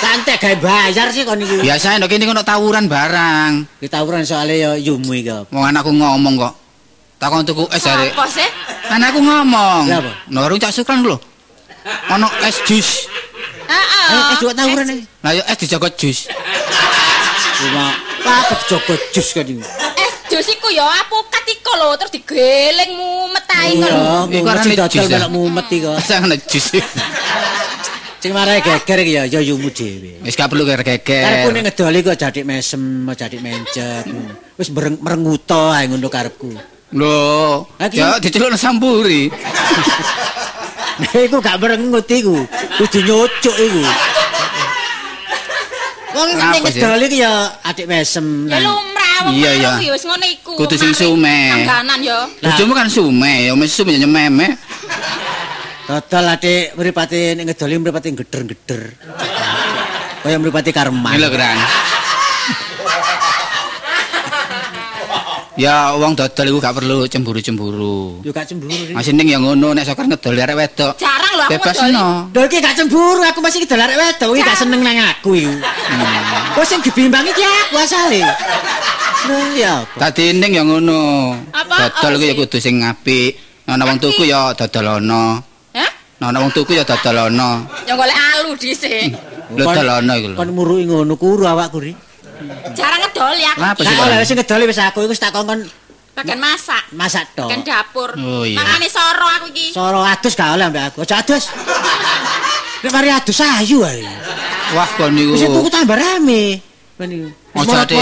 [0.00, 1.60] Santai gawe bayar sih kon iki.
[1.60, 3.68] Biasa nek kene kono tawuran barang.
[3.84, 5.28] Ki tawuran soalnya ya yumu iki.
[5.52, 6.54] Wong anakku ngomong kok.
[7.20, 8.08] Takon tuku es jare.
[8.08, 8.48] Apa sih?
[8.88, 9.92] Anakku ngomong.
[9.92, 10.12] Lah apa?
[10.32, 11.20] Nah, warung Cak Sukran lho.
[12.08, 13.04] Ono es jus.
[13.68, 14.08] Heeh.
[14.08, 15.04] Eh, eh juga tawuran iki.
[15.20, 16.32] Lah yo es dijagot jus.
[17.60, 17.92] Cuma
[18.24, 19.60] apa joko jus kan iki.
[20.00, 22.96] Es jus iku ya apokat iku lho terus digeleng
[23.78, 24.26] ngono.
[24.30, 25.66] Iku arane dodol jus, melok mumet.
[28.20, 30.20] Sing marai geger iki ya ya yumu dhewe.
[30.20, 31.48] Wis gak perlu geger.
[31.56, 34.04] ning ngedoli kok jadik mesem, jadik mencet.
[34.60, 36.52] Wis merenguto ae ngono karepku.
[36.92, 39.32] Lho, ya dicelukno sampuri.
[41.00, 42.44] Nah, iku gak merengut iku.
[42.76, 43.82] Kudu nyucuk iku.
[46.12, 46.60] Wong sih?
[46.60, 48.44] ngedoli iki ya adik mesem.
[48.52, 48.60] Ya
[49.28, 49.70] Iya, iya.
[49.76, 50.52] ya wis ngono iku.
[50.56, 51.38] Kudu sing sume.
[51.60, 52.18] Langganan ya.
[52.40, 54.56] Bojomu kan sume, ya mesti sume ya meme.
[55.84, 58.82] Dodol adik mripate ning ngedoli mripate geder-geder.
[60.22, 61.18] Kaya mripate karman.
[61.18, 61.58] Lho, Gran.
[65.58, 68.24] Ya wong dodol iku gak perlu cemburu-cemburu.
[68.24, 68.72] Yo gak cemburu.
[68.96, 70.92] Masih ning ya ngono nek sokar ngedol arek wedok.
[70.96, 71.92] Jarang lho aku Bebas ngedoli.
[71.92, 72.08] no.
[72.32, 75.52] Lho iki gak cemburu, aku masih ngedol arek wedok, iki gak seneng nang aku iku.
[76.56, 78.24] Kok sing dibimbang iki aku asale.
[79.56, 79.96] Ya apa?
[80.08, 81.36] Tadi ning ya ngono.
[81.52, 83.36] Dodol iku ya kudu sing apik.
[83.68, 85.38] Ana wong tuku ya dodolono.
[85.76, 85.90] Hah?
[86.24, 87.68] Ana wong tuku ya dodolono.
[87.84, 89.12] Ya golek alu dhisik.
[89.56, 90.36] Lho dolono iku lho.
[90.40, 91.92] Kon muruki ngono kuru awakku ri.
[92.72, 93.60] Jarang ngedoli aku.
[93.60, 93.74] Lah,
[94.08, 95.68] oleh sing ngedoli wis aku iku wis tak kongkon
[96.10, 96.84] Bagian masak.
[96.96, 97.48] masak tok.
[97.48, 98.10] Bagian dapur.
[98.18, 98.58] Oh, iya.
[98.58, 99.72] Mangane soro aku iki.
[99.72, 101.06] Soro adus gak oleh ambek aku.
[101.06, 101.48] Aja adus.
[102.82, 104.02] Nek mari adus ayu ae.
[104.74, 105.36] Wah kon niku.
[105.38, 106.58] Wis tuku tambah rame.
[106.98, 107.28] Kon iku.
[107.50, 107.98] Ojo, aku.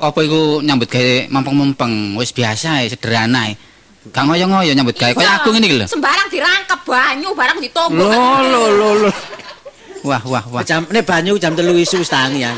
[0.00, 3.54] Apa iku nyambut gawe mempeng-mempeng, wis biasa ae, sederhana ae.
[4.08, 5.86] Gak ngoyo-ngoyo nyambut gawe kaya aku ngene iki lho.
[5.90, 8.00] Sembarang dirangkep banyu, barang ditombok.
[8.00, 9.10] Lho lho lho lho.
[10.06, 10.62] Wah wah wah.
[10.62, 12.54] Jam nek banyu jam 3 isu wis tangi ya.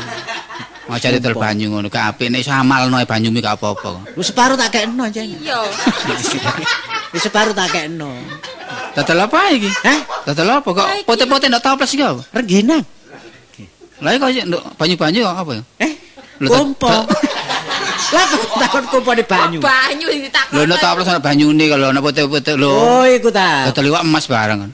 [0.89, 4.13] Aja didol banyu ngono gak apik nek iso amalno banyu mi gak apa-apa.
[4.17, 5.21] Wis separuh tak kekno aja.
[5.21, 5.59] Iya.
[7.13, 8.13] Wis separuh tak kekno.
[8.93, 9.69] Dodol apa iki?
[9.85, 9.99] Hah?
[10.29, 12.21] Dodol apa kok pote-pote ndak toples iki apa?
[12.33, 12.85] Rengginang.
[13.99, 15.63] Lah kok nduk banyu-banyu kok apa ya?
[15.83, 15.91] Eh,
[16.47, 16.87] kompo.
[18.09, 19.59] Lah kok takon kompo di banyu.
[19.59, 20.53] Banyu ditakon.
[20.55, 22.71] Lho nek toples ana banyune kalau ana pote-pote lho.
[22.71, 23.67] Oh, iku ta.
[23.69, 24.71] Dodol iwak emas barang kan.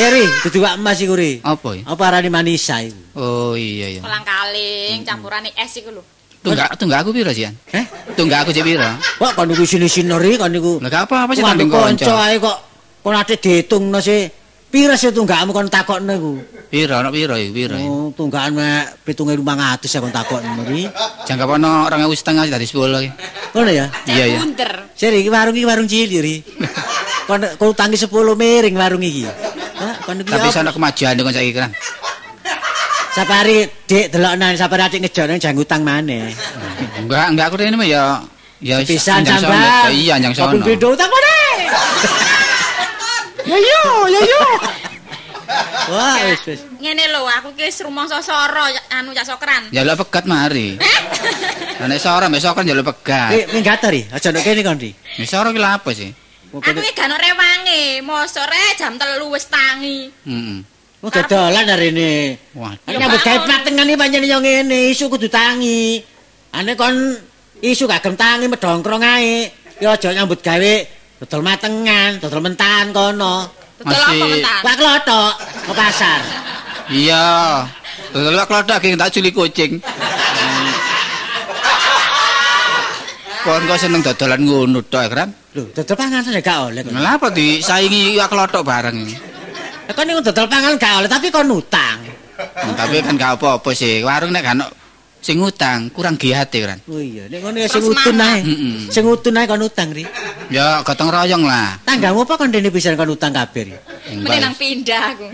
[0.00, 1.42] Eri, dudu wak emas iku ri.
[1.42, 1.82] Apa ya?
[1.90, 2.96] Apa arane manisa iku?
[3.18, 4.00] Oh iya iya.
[4.00, 6.02] Kolang kaling campurane es iku lho.
[6.40, 7.44] Tunggak tunggak aku piro sih?
[7.44, 7.84] Eh?
[8.16, 8.86] Tunggak aku cek piro?
[9.18, 10.78] Kok kon niku sini-sini ri kon niku.
[10.78, 12.14] Lah apa-apa sih tanding kanca kanca.
[12.30, 12.56] ae kok
[13.02, 14.24] kon ate ditungno sih.
[14.70, 16.32] Pira sih tunggakmu kon takokno iku?
[16.70, 17.74] Piro ana piro iki iki?
[17.82, 20.86] Oh, tunggakan mek 7500 ya kon takokno ri.
[21.26, 23.10] Jangka pono 2000 setengah dari 10 iki.
[23.50, 23.86] Ngono ya?
[24.06, 24.38] Iya iya.
[24.38, 24.70] Bunder.
[24.94, 26.36] Seri iki warung iki warung cilik ri.
[27.26, 29.26] Kon kon utangi 10 miring warung iki.
[29.26, 31.70] Hah, kon iki Tapi sono kemajuan kon saiki kan.
[33.10, 36.30] Sapari dik deloknan sapari atik ngejone jang utang maneh.
[36.94, 38.22] Enggak, enggak aku rene ya
[38.62, 39.50] ya Pisan anjang sono.
[39.50, 39.90] sampean.
[39.98, 40.54] Iya, anjang sono.
[40.54, 41.39] Kaping pindho utang maneh.
[43.50, 44.40] Ya yo, ya yo.
[45.90, 46.60] Wah, wis wis.
[46.78, 48.62] Ngene lho, aku ki wis rumangsa soro
[48.94, 49.62] anu Cak Sokran.
[49.74, 50.78] Jaluk pegat mari.
[51.82, 53.30] Lah nek sora mbek sokran jaluk Eh, pegat.
[53.50, 54.06] minggat ri.
[54.06, 54.94] Aja ndek kene kon ri.
[54.94, 56.10] Nek sora ki lha apa sih?
[56.50, 59.98] Kok Aku ki gak ono rewange, mosore jam 3 wis tangi.
[60.26, 60.58] Heeh.
[61.02, 62.38] Kok dodolan arene.
[62.54, 62.86] Waduh.
[62.86, 63.50] Ya, Nyambut gawe bangun.
[63.50, 65.98] patengan iki pancen yo ngene, isu kudu tangi.
[66.54, 66.94] Ane kon
[67.58, 69.50] isu gak tangi medongkrong ae.
[69.82, 70.72] Yo aja nyambut gawe
[71.20, 73.44] dodol matengan, dodol mentahan kono.
[73.84, 74.60] Masih- apa mentan?
[74.64, 75.32] Wak klothok
[75.68, 76.20] ke pasar.
[76.88, 77.28] Iya.
[78.12, 79.72] Dodol klothok ki tak culik kucing.
[83.40, 85.28] Kon kok seneng dodolan ngono tok, Kran?
[85.56, 86.82] Lho, dodol panganan gak oleh.
[86.84, 89.16] Lha apa disaingi iwak klothok bareng iki?
[89.88, 92.00] Lah kon niku dodol panganan gak oleh, tapi kon utang.
[92.40, 94.00] Hmm, Tapi kan gak apa-apa sih.
[94.00, 94.56] Warung nek gak
[95.20, 96.80] sing utang, kurang giat Kran.
[96.88, 98.40] Oh iya, nek ngono ya sing utun ae.
[98.88, 100.04] Sing utun ae kon utang ri.
[100.48, 101.78] Ya gotong royong lah.
[101.84, 103.74] Tanggamu apa kon dene pisan kon utang kabeh ri?
[104.24, 105.28] Nang pindah aku.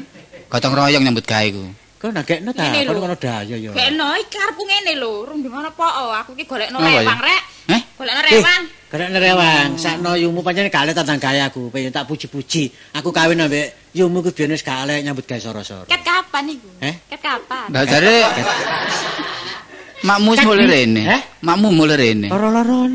[0.51, 1.65] Gotong royong nyambut gawe ku.
[1.97, 3.73] Kon nagekno ta, kon kono daya ya.
[3.73, 7.43] Gekno iki karepku ngene lho, rung di mana po aku ki golekno rewang rek.
[7.73, 7.81] Eh?
[7.97, 8.63] Golekno rewang.
[8.87, 12.71] Karek nerewang, sakno yumu pancen gale tandang gaya aku, pengen tak puji-puji.
[12.95, 15.89] Aku kawin ambek yumu ku biyen wis gale nyambut gawe soro-soro.
[15.89, 16.71] Ket kapan iku?
[16.85, 16.95] Eh?
[17.11, 17.73] Ket kapan?
[17.73, 18.17] Lah jare
[20.07, 21.03] Makmu wis mulai rene.
[21.03, 21.21] Eh?
[21.43, 22.29] Makmu mulai rene.
[22.31, 22.95] Loro-loron.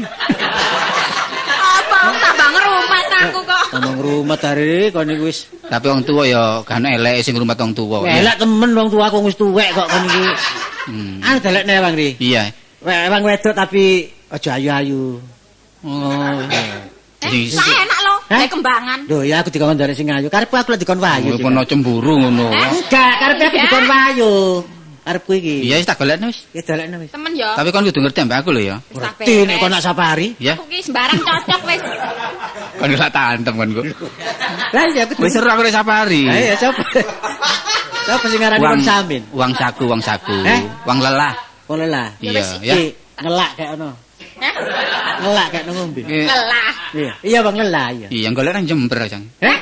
[1.61, 3.63] Apa tambah ngerumat aku kok.
[3.75, 7.71] Ngomong rumah dari kon niku wis Tapi wong tuwa ya gak elek sing ngrumat wong
[7.75, 8.07] tuwa.
[8.07, 10.23] elek temen wong tua aku wis tuwek kok kon niku.
[10.87, 11.19] Hmm.
[11.21, 12.15] Ah delek newang ri.
[12.17, 12.49] Iya.
[12.81, 15.19] Wang wedok tapi aja ayu-ayu.
[15.85, 16.41] Oh.
[17.21, 18.13] Eh, saya enak lo.
[18.33, 18.39] Hah?
[18.41, 18.99] Kayak kembangan.
[19.05, 20.25] Lho ya aku dikon dari sing ayu.
[20.31, 21.37] Karepku aku lek dikon wayu.
[21.37, 22.49] Kono cemburu ngono.
[22.49, 24.33] Enggak, karepe aku dikon wayu.
[25.11, 25.67] Karepku iki.
[25.67, 26.47] Iya wis tak golekno wis.
[26.55, 27.11] Ya dalekno wis.
[27.11, 27.51] Temen yo.
[27.51, 28.77] Tapi kon kudu ngerti ambek aku lho ya.
[28.95, 30.27] Ngerti nek kon nak safari.
[30.39, 30.55] Ya.
[30.55, 31.81] Aku ki sembarang cocok wis.
[32.79, 33.85] Kon ora tantem kon kok.
[34.71, 35.19] Lah ya aku.
[35.19, 36.21] Wis seru aku nek safari.
[36.31, 36.83] Ayo coba.
[38.07, 39.21] Coba sing ngarani kon samin.
[39.35, 40.35] Uang saku, uang saku.
[40.47, 40.59] Eh?
[40.87, 41.35] Uang lelah.
[41.67, 42.07] Boleh lah.
[42.23, 42.75] Iya, ya.
[43.19, 43.91] Ngelak kayak ono.
[44.41, 44.53] Hah?
[45.21, 46.01] Ngelak kayak ngombe.
[46.07, 46.71] Iki- Lelah.
[46.91, 47.13] Iya.
[47.23, 48.07] Iya bang ngelak iya.
[48.11, 49.23] Iya, golek nang Jember, Jang.
[49.39, 49.57] Eh?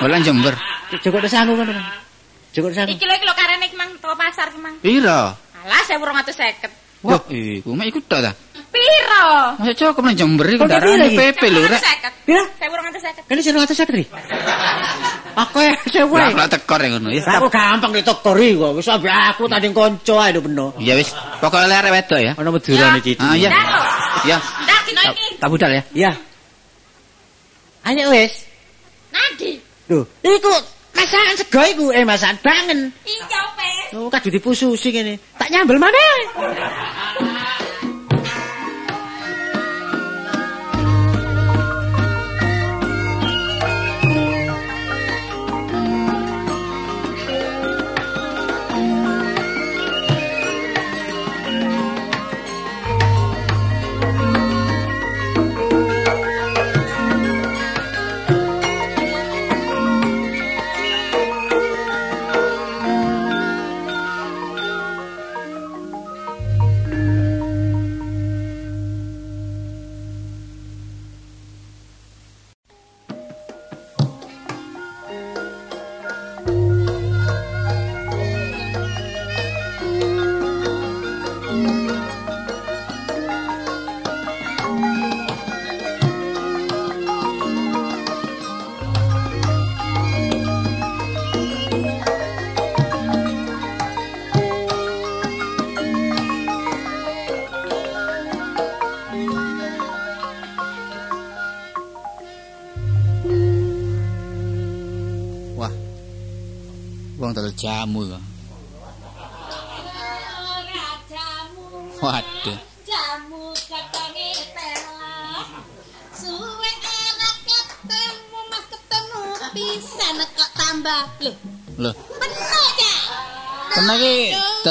[0.00, 0.54] Golek nang Jember.
[1.02, 1.66] Cukup ada sangu kan.
[2.56, 2.96] Cukup ada sangu.
[2.96, 4.74] Iki lho iki lho karene iki mang toko pasar ki mang.
[4.80, 5.20] Piro?
[5.36, 7.04] Alah 1250.
[7.04, 8.32] Wah, iku mek iku tok ta.
[8.72, 9.28] Piro?
[9.60, 11.20] Masa cukup nang Jember darane iki?
[11.20, 11.80] PP lho, Rek.
[11.84, 12.24] 1250.
[12.24, 12.44] Piro?
[12.56, 13.28] 1250.
[13.28, 14.04] Kan sing ngatus sakit ri.
[15.36, 16.16] Aku ya sewe.
[16.16, 17.12] Lah ora tekor ya ngono.
[17.12, 18.72] Ya Aku gampang ditokori kok.
[18.80, 20.72] Wis ambek aku tadi kanca ae lho beno.
[20.80, 21.12] Ya wis,
[21.44, 22.32] pokoke lere wedok ya.
[22.40, 23.20] Ono meduran iki.
[23.20, 23.52] Ah iya.
[24.24, 24.40] Ya.
[24.40, 25.28] Dah dino Tak- iki.
[25.36, 25.82] Tak budal ya.
[25.92, 26.12] Iya.
[27.84, 28.48] Ayo wis.
[29.12, 29.60] Nadi.
[29.92, 30.50] Lho, iku
[30.96, 32.80] masakan sego iku eh masakan bangen.
[33.04, 33.94] Iya wis.
[33.94, 35.20] Oh, kadu dipususi ngene.
[35.36, 36.16] Tak nyambel maneh.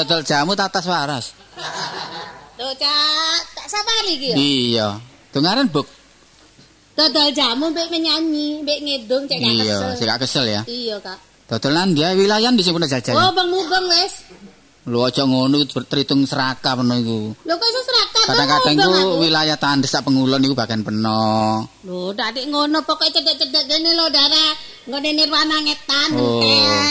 [0.06, 1.34] Dodol jamu tatas waras.
[2.56, 4.88] lho cak tak sapari iki ya Iya.
[5.34, 5.84] Dongaren buk.
[6.94, 10.62] dodol jamu mbek menyanyi mbek ngedung cek gak Iya, kesel sing gak kesel ya.
[10.64, 13.14] iya kak Dodolan dia wilayah di sing jajan.
[13.14, 14.25] oh bang mubeng wes
[14.86, 17.18] Lho aja ngono iku terhitung serakah peno iku.
[17.36, 19.18] lho kok iso serakah Bang Kadang-kadang Mubeng ku aku?
[19.20, 21.66] wilayah tandes sak pengulon iku bagian peno.
[21.82, 24.54] lho dak dik ngono pokoke cedek-cedek gene lho darah
[24.86, 26.38] nggone nirwana ngetan Oh,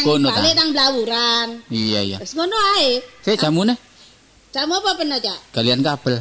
[0.04, 0.44] ngono ta?
[0.44, 2.18] nang blawuran Iya iya.
[2.20, 3.80] wis ngono ae Sik jamune
[4.52, 6.20] jamu apa peno cak kalian kabel.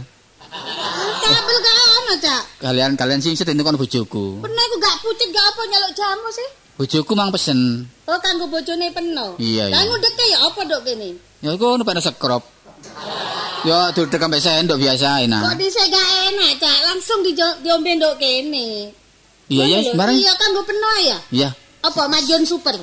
[1.20, 4.38] kabel gak ono cak Kalian kalian sing sedeng kon bojoku.
[4.38, 6.48] Pernah aku gak pucet gak apa nyaluk jamu sih.
[6.74, 7.86] Bojoku mang pesen.
[8.10, 9.38] Oh kanggo bojone peno.
[9.38, 9.74] Iya, iya.
[9.78, 11.14] Lah ngudeke ya apa dok kene?
[11.38, 12.42] Ya iku ono pada sekrop.
[13.62, 15.42] Ya duduk ambek sendok biasa Kok enak.
[15.56, 16.78] dhisik gak enak, Cak.
[16.90, 17.22] Langsung
[17.62, 18.90] diombe ndok kene.
[19.46, 19.94] Iya ya lho.
[19.94, 20.14] sembarang.
[20.18, 21.18] Iya kanggo peno ya.
[21.30, 21.50] Iya.
[21.86, 22.74] Apa majon super?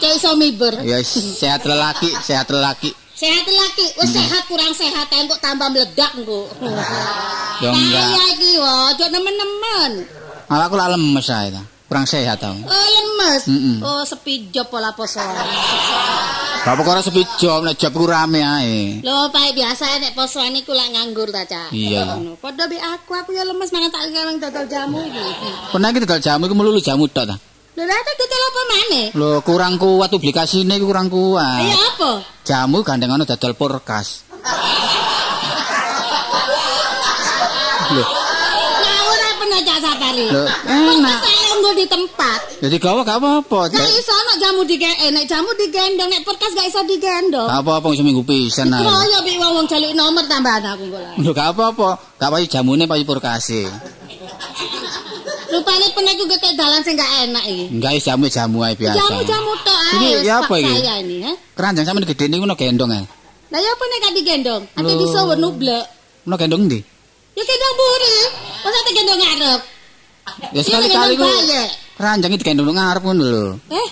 [0.00, 0.74] Kayak iso miber.
[0.86, 2.94] Ya sehat lelaki, sehat lelaki.
[3.12, 6.50] Sehat lagi, wis sehat kurang sehat ae kok tambah meledak engko.
[7.62, 8.02] Ya enggak.
[8.02, 8.50] Kaya iki
[9.14, 9.92] nemen-nemen.
[10.50, 11.62] Malah aku lah lemes ae ta.
[11.92, 12.56] Kurang sehat tau.
[12.56, 13.44] Oh lemes.
[13.52, 13.84] Mm-mm.
[13.84, 15.20] Oh sepi job pola poso.
[16.64, 19.04] Bapak ora sepi job, nek job ku rame ae.
[19.04, 21.68] Lho, pae biasa nek posoan iku lak nganggur ta, Cak.
[21.68, 22.32] Iya, iya.
[22.40, 25.20] Padha be aku, aku ya lemes mangan tak ngeleng dodol jamu iki.
[25.68, 27.36] Pernah iki tegal jamu iku melulu jamu tok ta.
[27.76, 29.06] Lho, lah tak dodol apa maneh?
[29.12, 31.60] Lho kurang kuat publikasine iku kurang kuat.
[31.60, 32.10] Ayo apa?
[32.48, 34.24] Jamu gandengan dodol porkas.
[37.92, 38.04] Lho,
[38.80, 40.26] Ngawur apa Cak Sapari?
[40.30, 41.31] lho Kok enak.
[41.62, 42.40] Nggo di tempat.
[42.58, 43.70] Jadi gawa gak apa-apa.
[43.70, 47.46] Gak iso nek jamu digendong, nek jamu digendong, nek perkas gak iso digendong.
[47.46, 48.82] Gak apa-apa wis seminggu pisan ae.
[48.82, 51.22] Kroyo bi wong jaluk nomor tambahan aku kok.
[51.22, 52.18] Lho gak apa-apa.
[52.18, 53.70] Gak payu jamune payu purkase.
[55.52, 57.64] Rupane penek juga kayak dalan sing gak enak iki.
[57.70, 58.98] Enggak is jamu jamu ae biasa.
[58.98, 59.94] Jamu-jamu tok ae.
[59.94, 60.74] Ini wis ya apa iki?
[61.54, 63.06] Keranjang sampe gede niku no gendong ae.
[63.54, 64.62] Lah ya apa nek gak digendong?
[64.74, 65.86] Ate disowo nublek.
[66.26, 66.82] No gendong ndi?
[67.38, 68.18] Ya gendong buri.
[68.66, 69.60] Masa te gendong ngarep?
[70.52, 71.26] Ya sekali-kali ku
[71.98, 73.46] keranjang iki gendong ngarep ngono lho.
[73.70, 73.88] Eh?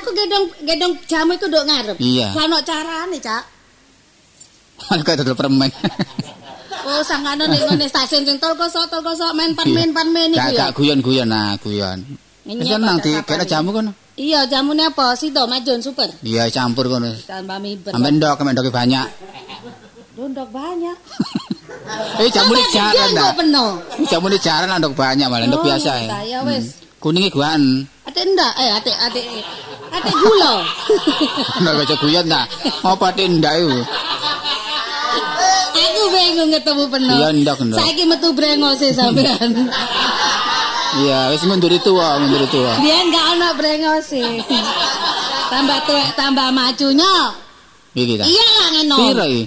[0.00, 1.96] Aku gendong gendong jamu iku nduk ngarep.
[2.00, 2.32] Iya.
[2.36, 3.44] Lah ono carane, Cak.
[4.88, 5.70] Malah kayak dodol permen.
[6.80, 10.50] Oh, sangkane ning ngene stasiun sing tol kosok tol kosok main parmen parmen iku Gak
[10.56, 10.60] ya.
[10.64, 11.98] gak guyon-guyon nah, guyon.
[12.48, 13.52] Nyenyek nang di kena iki?
[13.52, 13.92] jamu kono.
[14.16, 15.16] Iya, jamune apa?
[15.16, 16.08] Sido majun super.
[16.24, 17.12] Iya campur kono.
[17.28, 17.92] Tambah miber.
[17.92, 19.06] Sampe ndok, sampe ndoke banyak.
[20.16, 20.96] Dondok banyak.
[22.20, 23.70] Eh jamu Tambah jaran kok penuh.
[24.06, 26.18] Jamu jaran lah ndok banyak malah ndok Oh, biasa iya, ya.
[26.24, 26.76] Ya wis.
[27.00, 27.88] Kuninge guaan.
[28.04, 29.22] Ate ndak eh ate ate
[29.90, 30.54] ate gula.
[31.64, 32.42] Ndak baca guyon ta.
[32.84, 33.80] Apa tindak iku?
[35.80, 37.16] Aku bingung ketemu penuh.
[37.16, 37.78] Iya, ndak, ndak.
[37.80, 39.68] Saiki metu brengose sampean.
[41.04, 42.60] Iya, wis mundur itu wae, mundur itu.
[42.82, 44.24] Biyen gak ono brengose.
[45.50, 47.14] tambah tuwek tambah majunya.
[47.94, 48.24] Iki ta.
[48.26, 48.96] Iya lah ngono.
[48.96, 49.42] Piro iki?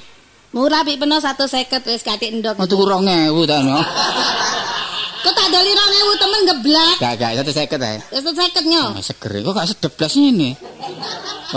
[0.54, 1.49] Murah pi penuh 150
[1.89, 2.62] wis katik ndok.
[2.62, 3.82] Mau tuku 2000 ta no.
[5.24, 6.95] Kok tak doli 2000 temen geblak.
[7.01, 7.97] Gak gak 150 ae.
[8.14, 8.84] Wis 150 nyo.
[8.93, 10.54] Ah, seger kok gak sedep blas ini.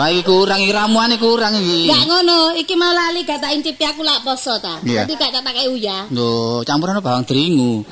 [0.01, 1.93] Wah iki kurang iki ramuane kurang iki.
[1.93, 4.81] Gak ngono, iki mau lali gak tak incipi aku lak poso ta.
[4.81, 6.09] Jadi gak tak pakai uyah.
[6.09, 7.85] Lho, campuran bawang dringu.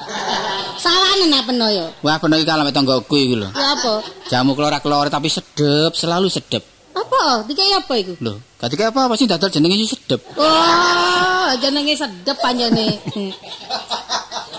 [0.80, 1.86] Sawane nak penuh yo.
[2.00, 3.52] Wah, kono iki kalame tanggoku iki lho.
[3.52, 4.00] Ya apa?
[4.32, 6.73] Jamu kelora-kelora tapi sedep, selalu sedep.
[7.04, 7.44] Apa?
[7.44, 8.12] Dikai apa iku?
[8.18, 10.20] Lho, gak dikek apa-apa sih dadal jenenge sedep.
[10.34, 12.96] Oh, jenenge sedep panjane.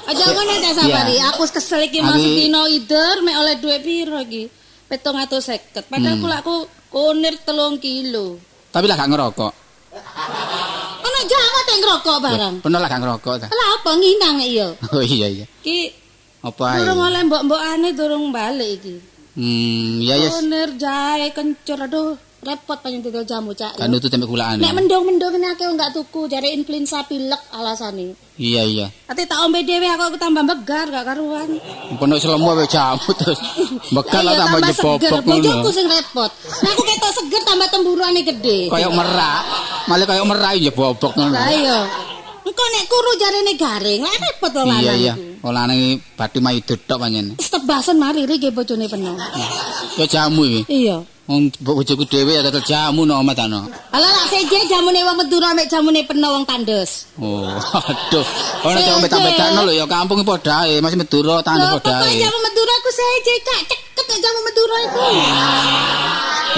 [0.06, 4.22] Aja ngono ta sabari, aku kesel iki Aku- masuk dino ider mek oleh duit piro
[4.22, 4.46] iki?
[4.88, 5.82] 750.
[5.84, 6.22] Padahal Hmm.
[6.22, 6.56] kula aku
[6.88, 8.38] kunir telung kilo.
[8.70, 9.52] Tapi lah gak ngerokok.
[11.02, 12.56] Ana Jawa teh ngrokok barang.
[12.62, 13.48] Bener lah gak ngerokok ta.
[13.48, 14.68] Lah apa nginang iya?
[14.94, 15.46] Oh iya iya.
[15.60, 15.90] Ki
[16.40, 16.80] Apa ae?
[16.80, 18.96] durung oleh mbok-mbokane durung balik iki.
[19.34, 20.38] Hmm, iya yes.
[20.38, 22.14] Kunir jahe kencur aduh
[22.46, 23.82] repot panjang dodol jamu cak.
[23.82, 24.62] Kan nutut tempe kulaan.
[24.62, 28.14] Nek mendung-mendung ini akeh enggak tuku jare influenza pilek alasane.
[28.36, 28.88] Iya iya.
[29.08, 31.56] Ate tak ombe dhewe aku aku tambah megar gak karuan.
[31.96, 33.40] Penuh selemu wae jamu terus.
[33.90, 35.72] Bekal lah tambah jebobok Bojoku ngono.
[35.72, 36.32] sing repot.
[36.62, 38.70] Nah aku ketok seger tambah temburuane gede.
[38.70, 39.44] Kayak merak.
[39.88, 41.32] Malah kayak merak jebobok ngono.
[41.34, 41.80] Lah iya.
[42.46, 44.94] Engko nek kuru jarene garing, lah repot to Iya
[45.46, 45.98] lanang iya.
[45.98, 47.34] iki bathi mayu dodok pancen.
[47.42, 49.18] Wis tebasan mari iki bojone penuh.
[49.98, 50.62] Ya jamu iki.
[50.70, 51.02] Iya.
[51.26, 53.66] Wong bojoku dhewe ya dadal jamu no omat ano.
[53.90, 57.10] Ala lak seje jamune wong Madura mek jamune penuh wong tandes.
[57.18, 57.50] Oh,
[57.90, 58.26] aduh.
[58.62, 62.22] Ono cek mbeta-betano lho ya kampung padha ae, masih Madura Lho padha ae.
[62.22, 65.02] jamu Madura aku seje kak ceket jamu Madura iku.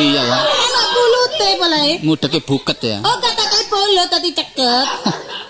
[0.03, 0.37] Iya ya.
[0.43, 1.91] Enak kulute polae.
[2.03, 2.97] Ngudeke buket ya.
[3.07, 4.87] Oh kata kayak polo tadi ceket.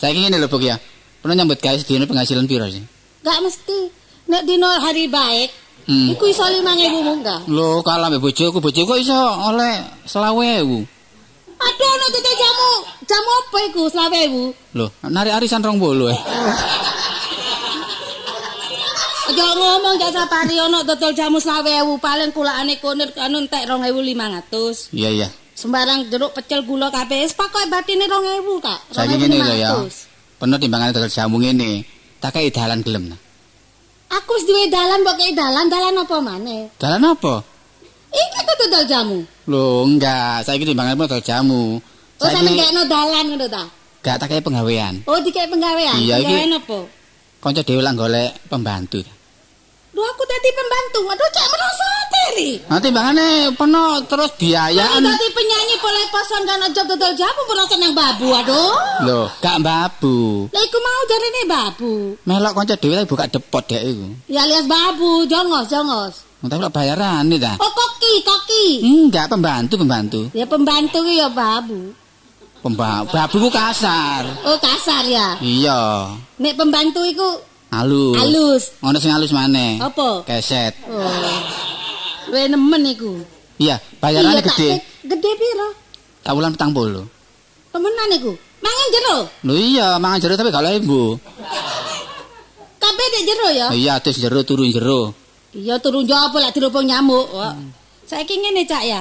[0.00, 0.76] Saiki ngene lho, Bok ya.
[1.22, 2.84] Pernah nyambut gawe sedina penghasilan piro sih?
[3.24, 3.78] Gak mesti.
[4.26, 5.50] Nek dino hari baik,
[5.86, 6.10] Hmm.
[6.10, 7.46] iku iso 5000 munggah.
[7.46, 10.82] Lho, kalah mbek bojoku, bojoku iso oleh 20.000.
[11.56, 12.70] Aduh, ono tutu jamu.
[13.06, 14.50] Jamu apa iku 20.000?
[14.74, 16.18] Lho, nari arisan rong bolu eh.
[19.26, 24.90] Aja ngomong jak sapari ono dodol jamu 20.000 paling kulakane kunir anu entek 2500.
[24.94, 25.28] Iya iya.
[25.56, 28.80] Sembarang jeruk pecel gula kabeh wis pokoke batine 2000 Kak.
[28.92, 29.70] Saiki ngene lho ya.
[29.72, 30.36] 2500.
[30.36, 31.70] Penuh timbangane dodol jamu ngene.
[32.20, 33.16] Tak kei dalan gelem.
[34.12, 36.68] Aku wis duwe dalan mbok kei dalan, dalan apa maneh?
[36.76, 37.40] Dalan apa?
[38.12, 39.18] Iki tuh dodol jamu.
[39.48, 40.44] Lho, enggak.
[40.44, 41.80] Saiki timbangane dodol jamu.
[42.20, 43.64] Oh sampe Saiki gekno dalan ngono ta?
[44.06, 45.02] gak tak kei penggawean.
[45.10, 45.98] Oh dikek penggawean.
[45.98, 46.78] Iya, iki- apa?
[47.42, 49.02] Kanca dhewe lah golek pembantu.
[49.96, 51.00] Duh aku tadi pembantu.
[51.08, 52.50] Aduh cak merasa teri.
[52.68, 55.00] Nah, timbangane penuh terus Kan biayaan.
[55.00, 58.76] tadi penyanyi boleh poson kan aja dodol jamu merasa nang babu aduh.
[59.08, 60.44] Lho, gak babu.
[60.52, 61.92] Lah iku mau jarine babu.
[62.28, 64.06] Melok kanca dhewe buka depot dek iku.
[64.28, 66.14] Ya alias babu, jongos, jongos.
[66.44, 67.56] Tapi kok bayaran nih ta?
[67.56, 68.84] Oh koki, koki.
[68.84, 70.20] Enggak, pembantu, pembantu.
[70.36, 71.96] Ya pembantu ki ya babu.
[72.60, 74.28] Pembantu, babu ku kasar.
[74.44, 75.40] Oh kasar ya.
[75.40, 77.40] Iya, Nek pembantu iku
[77.82, 78.16] halus.
[78.16, 78.62] halus.
[78.80, 79.76] Ono sing halus maneh.
[79.80, 80.24] Apa?
[80.24, 80.72] Keset.
[80.88, 81.04] Oh.
[82.32, 83.12] Luwe nemen iku.
[83.56, 84.12] Iya, tak-
[84.44, 84.82] gede.
[85.04, 85.68] Gede piro?
[86.20, 87.06] Tak petang puluh.
[87.70, 88.32] Temenan iku.
[88.60, 89.16] Mangan jero.
[89.46, 91.20] Lho iya, mangan jero tapi gak ibu.
[92.76, 93.66] Kabeh dek jero ya.
[93.72, 95.12] Iya, terus jero turun jero.
[95.56, 97.32] Iya turun jawab lah dirubung nyamuk.
[97.32, 97.54] Wah.
[98.04, 99.00] Saiki ngene cak ya.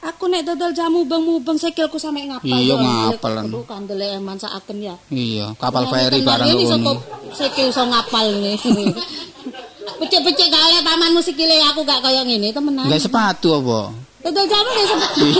[0.00, 2.48] Aku nek dodol jamu bang mubeng sikilku sampe ngapal.
[2.48, 2.76] Iya, ya.
[2.80, 3.44] ngapalan.
[3.52, 4.96] Aduh kandele eman saken ya.
[5.12, 6.96] Iya, kapal feri barang ini ngono.
[7.36, 8.56] sikil iso ngapal nih.
[10.00, 12.88] Becik-becik oleh pamanmu sikile aku gak kaya ngene temenan.
[12.88, 13.92] Enggak sepatu apa?
[14.24, 15.26] Dodol jamu gak sepatu.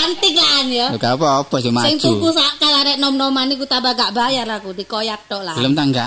[0.00, 0.86] Antik lah ya.
[0.94, 2.38] Gak apa-apa sih Sing tuku maju.
[2.38, 5.58] sak arek nom-noman iku tambah gak bayar aku dikoyak tok lah.
[5.58, 6.06] Belum tangga.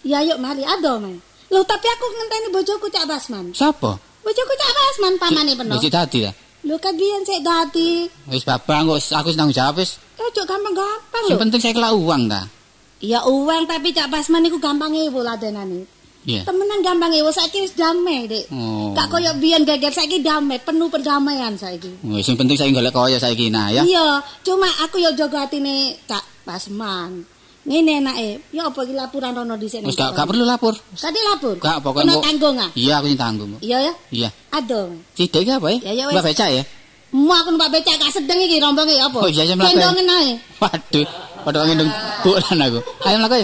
[0.00, 1.20] Ya yuk mari ado men.
[1.52, 3.52] Loh tapi aku ngenteni bojoku Cak Basman.
[3.52, 4.07] Siapa?
[4.28, 5.72] Bojoku Cak Basman pamane peno.
[5.80, 6.32] Wis dadi ta.
[6.68, 8.04] Lho kan biyen sik dadi.
[8.28, 9.96] Wis babang kok aku senang jawab wis.
[10.20, 11.40] Ojo gampang-gampang Sing lho.
[11.40, 12.44] penting saya kelak uang ta.
[13.00, 15.88] Ya uang tapi Cak Basman iku gampang ewo ladenane.
[16.28, 16.44] Iya.
[16.44, 18.52] Temenan gampang ewo saiki wis damai, Dik.
[18.52, 18.92] Oh.
[18.92, 22.04] Gak koyo biyen geger saiki damai, penuh perdamaian saiki.
[22.04, 23.80] Wis sing penting saya golek kaya saiki nah ya.
[23.80, 27.24] Iya, cuma aku yo jaga atine Cak Basman.
[27.68, 30.72] Ngene enake, ya apa iki laporan rono dhisik Wis gak, perlu lapor.
[30.96, 31.60] Tadi lapor.
[31.60, 32.70] Gak pokoknya Kena kok- tanggung ah.
[32.72, 33.50] Iya aku sing tanggung.
[33.60, 33.92] Iya ya.
[34.08, 34.28] Iya.
[34.56, 34.96] Aduh.
[35.12, 35.78] Tidak iki apa ya?
[35.84, 36.02] Ya, ya.
[36.08, 36.62] Mbak becak ya?
[37.12, 39.20] Mu aku numpak becak gak sedeng iki rombonge apa?
[39.20, 39.76] Oh, iya, iya, mlaku.
[39.76, 40.32] Gendongen ae.
[40.58, 41.06] Waduh,
[41.44, 41.90] padha ngendong
[42.24, 42.80] bulan aku.
[43.04, 43.36] Ayo mlaku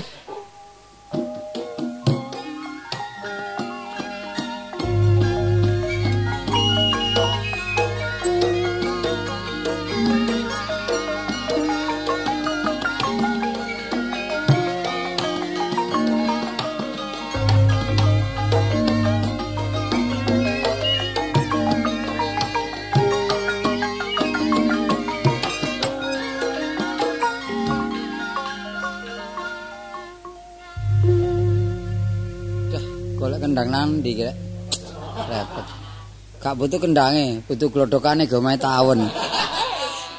[36.45, 39.09] Gak butuh kendange, butuh glodokane go mae tawon.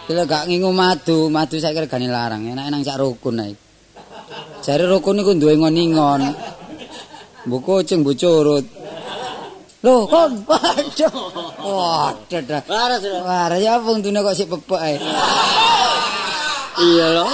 [0.10, 3.54] Bila gak ngingu madu, madu saya kira gani larang, enak nang cak rukun ae.
[4.66, 6.26] Jare rukun iku duwe ngon-ingon.
[7.46, 8.66] Mbok kucing mbok curut.
[9.86, 11.14] Loh, kon waduh.
[11.62, 12.62] Waduh dah.
[12.74, 13.06] Waras.
[13.06, 14.98] Waras ya dune kok sik pepek ae.
[16.82, 17.26] Iya lho.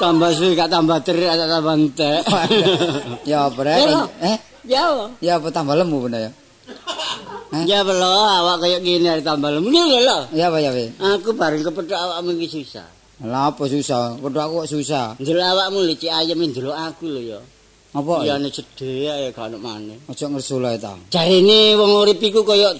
[0.00, 2.24] Tambah suwi gak tambah cerik gak tambah entek.
[3.28, 3.76] Ya apa rek?
[3.76, 4.02] Ya, lho.
[4.24, 4.36] Eh?
[4.64, 4.82] Ya.
[5.20, 6.32] Ya apa tambah lemu bener ya?
[7.52, 10.18] Ya belum awak kayak gini ada tambah lemu lho.
[10.32, 10.88] Ya apa ya, Wi?
[10.96, 12.88] Aku bareng kepethuk awakmu iki susah.
[13.22, 14.16] Lah apa susah?
[14.16, 15.06] Padha aku kok susah.
[15.20, 17.40] Ndelok awakmu licik ayam ndelok aku lho ya.
[17.92, 18.24] Apa?
[18.24, 20.00] Ya nek cedhe ya gak ono maneh.
[20.08, 20.96] Aja ngersul ae ta.
[21.12, 22.72] Jarine wong urip iku kaya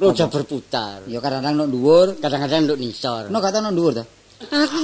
[0.00, 1.04] roda berputar.
[1.04, 3.28] Ya kadang-kadang nek dhuwur, Kadang-kadang nduk nisor.
[3.28, 4.04] nek kata nek dhuwur ta.
[4.40, 4.76] Aku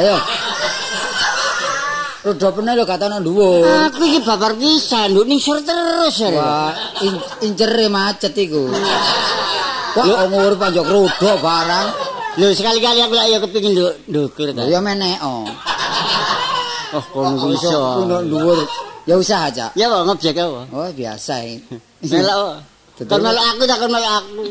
[0.00, 0.16] Ayo.
[2.26, 3.62] Rodo pene lho nek dhuwur.
[3.86, 6.34] aku iki babar pisan nduk nisor terus ya.
[6.34, 6.74] Wah,
[7.06, 7.14] in,
[7.46, 8.66] incere macet iku.
[9.94, 11.86] Wah, umur panjok rodo barang.
[12.42, 14.66] Lho sekali-kali aku lak ya kepengin nduk ndukur ta.
[14.66, 15.46] Ya menek oh.
[16.98, 18.58] Oh, kono Iso nek dhuwur.
[19.06, 19.70] Ya usah aja.
[19.78, 20.66] Ya wae ngobjek apa?
[20.74, 21.78] Oh, biasa iki.
[22.10, 22.58] Melok.
[23.06, 24.42] Kon melok aku tak kon melok aku.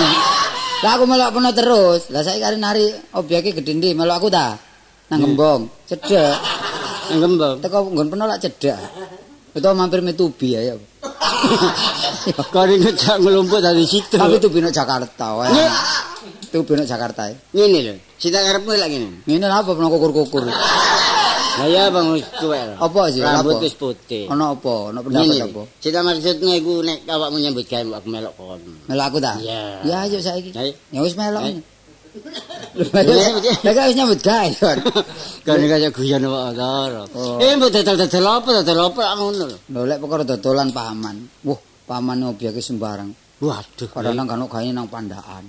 [0.88, 2.08] Lah aku melok peno terus.
[2.08, 4.56] Lah saiki kari nari obyeke gedhe ndi melok aku ta.
[5.12, 6.40] Nang gembong, cedhek.
[7.10, 7.56] Nang gembong.
[7.60, 8.78] Teko nggon peno lak cedhek.
[9.54, 10.74] Utawa mampir metubi ya.
[12.54, 14.16] Kon ngejak ngelumpuk dari situ.
[14.16, 15.52] Tapi tubi nang Jakarta wae.
[16.48, 17.28] Tubi nang Jakarta.
[17.52, 17.94] Ngene lho.
[18.16, 19.08] Cita karepmu lak ngene.
[19.28, 20.48] Ngene lha apa peno kukur-kukur.
[21.54, 22.74] Lah ya Bang wis tuwek lho.
[22.80, 23.20] Apa sih?
[23.22, 24.26] Rambut wis putih.
[24.32, 24.90] Ono apa?
[24.90, 25.62] Ono pendapat apa?
[25.78, 28.60] Cita maksudnya iku nek awakmu nyambut gawe aku melok kon.
[28.90, 29.38] Melok aku ta?
[29.38, 29.62] Iya.
[29.84, 30.50] Ya ayo saiki.
[30.90, 31.44] Ya wis melok.
[32.14, 34.78] Lah gak wis nyambut gawe kon.
[35.42, 37.02] Kan kaya guyon wae ora.
[37.14, 37.42] Oh.
[37.42, 39.58] Eh mbok dodol-dodol apa dodol apa ngono lho.
[39.74, 41.16] Lho lek perkara dodolan paman.
[41.42, 43.10] Wah, paman obyeke sembarang.
[43.42, 43.88] Waduh.
[43.90, 45.44] Kadang kan gawe nang pandaan.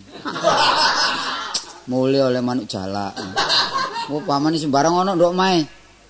[1.89, 3.13] Mulai oleh manuk jalak.
[4.09, 5.61] Oh, paman sembarang ono nduk mae.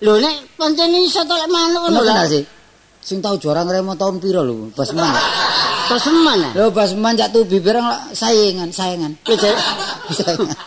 [0.03, 2.39] Lho nek pancen iso to lek manuk Ono ngono lho.
[3.06, 5.06] Sing tau juara ngremo tahun piro lho, Basman.
[5.86, 6.51] Terseman ah.
[6.53, 9.13] Lho, Basman jak tubi barang lah, saingan, saingan.
[9.21, 9.61] Lho, jar-
[10.09, 10.57] Saingan.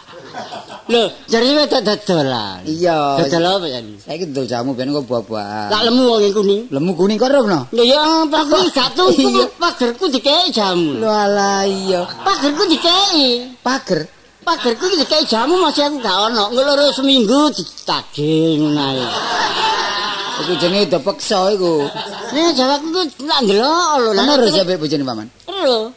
[0.89, 2.65] Lho, jare wedok dodolan.
[2.65, 3.21] Iya.
[3.21, 3.93] Dodol apa jadi?
[4.01, 5.69] Saiki dodol jamu ben kok buah-buahan.
[5.69, 6.63] Tak lemu wong kuning.
[6.71, 7.61] Lemu kuning kok rono.
[7.69, 9.45] Lho ya apa aku gak tuku Iya.
[9.59, 10.97] pagerku dikei jamu.
[10.97, 12.09] Lho alah iya.
[12.25, 13.53] Pagerku dikei.
[13.61, 14.09] Pager.
[14.41, 16.57] Pagerku dikei jamu masih aku gak ono.
[16.57, 19.05] Ngeloro seminggu ditagih ngono ae.
[20.39, 21.83] Iku jenenge udah peksa iku.
[22.31, 24.11] Nek jawabku ku lak ndelok lho.
[24.15, 25.29] Ono ora sampe bojone paman.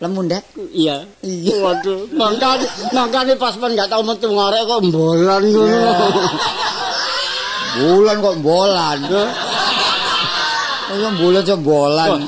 [0.01, 0.43] Lemu ndak?
[0.73, 1.05] Iya.
[1.21, 1.55] Iya.
[1.61, 5.79] Waduh, mangkane mangkane pas men gak tau metu ngarek kok mbolan ngono.
[7.71, 8.99] Bulan kok bolan.
[10.91, 12.19] Oh, ya bulan kok bolan.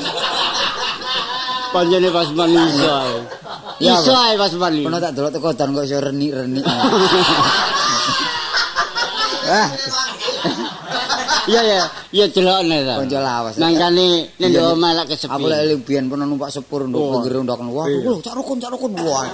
[1.74, 2.96] Panjene pas men iso
[3.82, 4.86] Iso ae pas men.
[4.86, 6.64] Kono tak delok teko dan kok iso renik-renik.
[9.44, 9.68] Ah,
[11.44, 11.82] Iya ya,
[12.16, 12.94] iya delokne ta.
[13.04, 13.54] Konco lawas.
[13.60, 14.08] Mangkane
[14.40, 15.34] nek Iya, ndok malah kesepi.
[15.34, 17.12] aku lek biyen pernah numpak sepur nduk Wah.
[17.20, 18.00] pinggir ndok wah Iya.
[18.08, 19.28] lho cak rukun cak rukun wah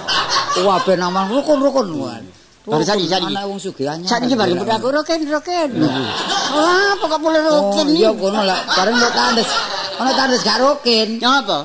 [0.66, 2.18] wah ben aman rukun rukun wah
[2.60, 3.32] Baru sani sani.
[3.32, 4.04] Anak wong sugih anyar.
[4.04, 5.68] Saniki bareng putra aku roken roken.
[5.80, 8.60] Wah, pokok boleh roken Oh, iya kono lah.
[8.76, 9.48] Bareng lo tandes.
[9.96, 11.08] Ono tandes gak roken.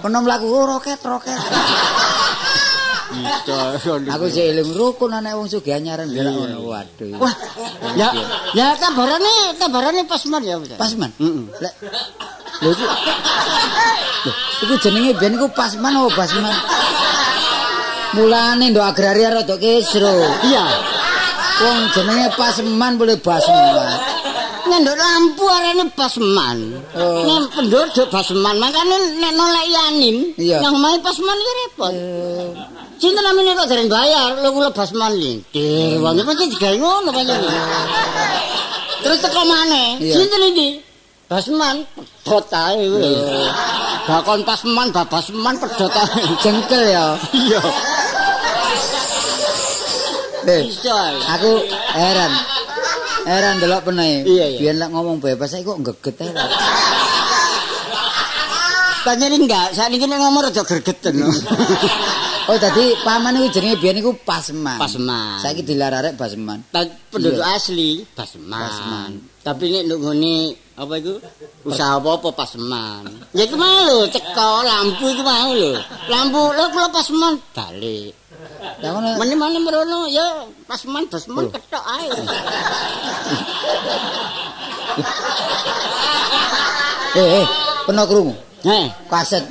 [0.01, 1.35] Penom laku oh, roket roket.
[4.15, 6.57] Aku sih eling rukun anak wong sugih anyaran berak ngono.
[6.67, 7.19] Waduh.
[7.21, 7.35] Wah,
[7.95, 8.09] ya
[8.57, 10.55] ya kabarane kabarane pas man ya.
[10.77, 11.11] Pasman.
[11.19, 11.43] Heeh.
[11.61, 11.73] Lek
[12.63, 12.87] Lho Lho,
[14.63, 16.55] iku jenenge ben iku Pasman apa Basman?
[18.15, 20.15] Mulane ndok agraria rada kesro.
[20.47, 20.65] Iya.
[21.61, 24.15] Wong jenenge Pasman boleh Basman.
[24.65, 26.57] Ngendok lampu arane basman.
[26.97, 27.21] Oh.
[27.21, 30.57] Nek penduduk basman, makane nek nolak yanim, Iya.
[30.57, 31.93] yang main basman iki repot.
[32.95, 35.99] Cinta namanya kok jarang bayar, lo kula basman lintir.
[35.99, 37.39] Wong iki pasti digawe ngono pancen.
[39.03, 39.99] Terus teko maneh.
[39.99, 40.13] Iya.
[40.15, 40.69] Cinta iki
[41.27, 41.83] basman
[42.23, 43.51] pedot ae wis.
[44.07, 46.23] Bakon pasman, babasman pedot ae.
[46.39, 47.05] Jengkel ya.
[47.35, 47.61] Iya.
[50.45, 50.97] Deh, Bisa.
[51.35, 51.51] aku
[51.99, 52.31] heran.
[53.27, 54.55] Heran delok iya.
[54.55, 56.31] Biyen lek ngomong bebas saiki kok geget ae.
[59.03, 61.19] Pancen enggak, sakniki nek ngomong rada gregeten.
[62.45, 64.77] Oh, tadi paman iku jenenge biyen iku Pasman.
[64.77, 65.41] Pasman.
[65.41, 66.61] Saiki dilararek Basman.
[67.09, 68.61] Penduduk asli Pasman.
[68.61, 69.11] Pasman.
[69.41, 71.17] Tapi nek ngene apa iku?
[71.65, 73.09] Usaha apa-apa Pasman.
[73.33, 75.73] Ya iku mau lho, teko lampu iku mau lho.
[76.05, 78.13] Lampu lho kula Pasman balik.
[78.77, 79.17] Ya ngono.
[79.17, 82.09] Meneh-meneh merono ya Pasman Pasman ketok ae.
[87.15, 87.47] Eh, eh,
[87.87, 88.35] peno krungu.
[88.67, 89.47] Heh, Kaset.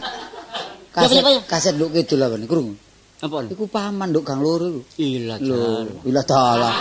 [0.93, 2.77] Kaset, kaset nduk kidul apa nih krungu.
[3.25, 3.49] Apa?
[3.49, 4.83] Iku paman nduk gang loro iku.
[5.01, 6.75] Ila Lho, ila dalah.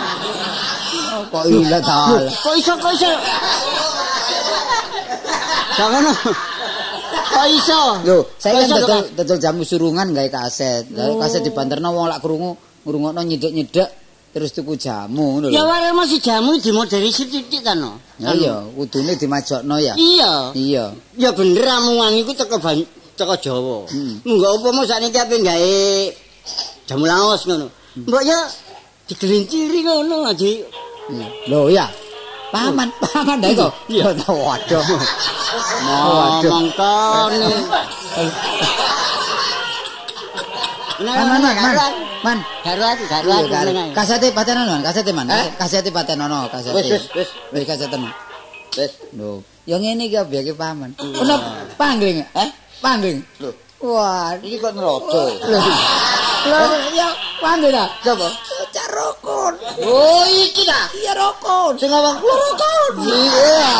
[1.16, 2.28] Oh, Kok ila dalah.
[2.28, 3.10] Kok iso kok iso?
[5.74, 6.02] Jangan.
[7.34, 7.80] Kok iso?
[8.06, 10.86] Lho, saya kan dodol dodol jamu surungan gawe kaset.
[10.94, 13.90] Lah kaset dibanterno wong lak krungu ngrungokno nyedek-nyedek
[14.34, 15.70] terus tuku jamu ngono Ya lho.
[15.70, 17.96] wae masih jamu dimodernisir titik kan no.
[18.18, 19.94] Ya iya, kudune dimajokno ya.
[19.96, 20.32] Iya.
[20.52, 20.84] Iya.
[21.16, 22.82] Ya bener amungan iku teko ban
[23.14, 23.86] teko Jawa.
[23.90, 24.20] Hmm.
[24.26, 25.78] Munggah apa mau sakniki ape gawe
[26.88, 27.66] jamu laos ngono.
[27.96, 28.38] Mbok ya
[29.08, 30.50] digelinciri ngono aja.
[31.50, 31.86] Lho ya.
[32.54, 33.72] Paman, paman dah kok.
[33.90, 34.14] Iya.
[34.14, 34.78] Waduh.
[35.90, 36.50] Waduh.
[36.54, 37.48] Mangkane.
[40.94, 41.42] Man, man,
[42.22, 43.90] man, kan.
[43.98, 44.82] Kasete patenono, man.
[44.86, 45.26] Kasete man.
[45.58, 46.70] Kasete patenono, kasete.
[46.78, 47.28] Wis, wis, wis.
[47.50, 48.14] Wis kasete man.
[48.78, 48.94] Wis.
[49.18, 50.94] Lho, ya ngene iki obyeke paman.
[51.02, 51.34] Ono
[51.74, 52.48] pangling, eh?
[52.78, 53.26] Pangling.
[53.42, 53.50] Lho.
[53.82, 55.34] Wah, Iki kok nerodo.
[56.44, 56.60] Lho,
[56.92, 57.08] ya
[57.40, 57.88] pangling ah.
[58.04, 58.28] Coba.
[58.74, 59.54] Cak rokon.
[59.86, 60.90] Oh, iki ta.
[60.92, 61.78] Iya rokon.
[61.80, 62.92] Sing ngomong Rokon.
[63.08, 63.72] Iya.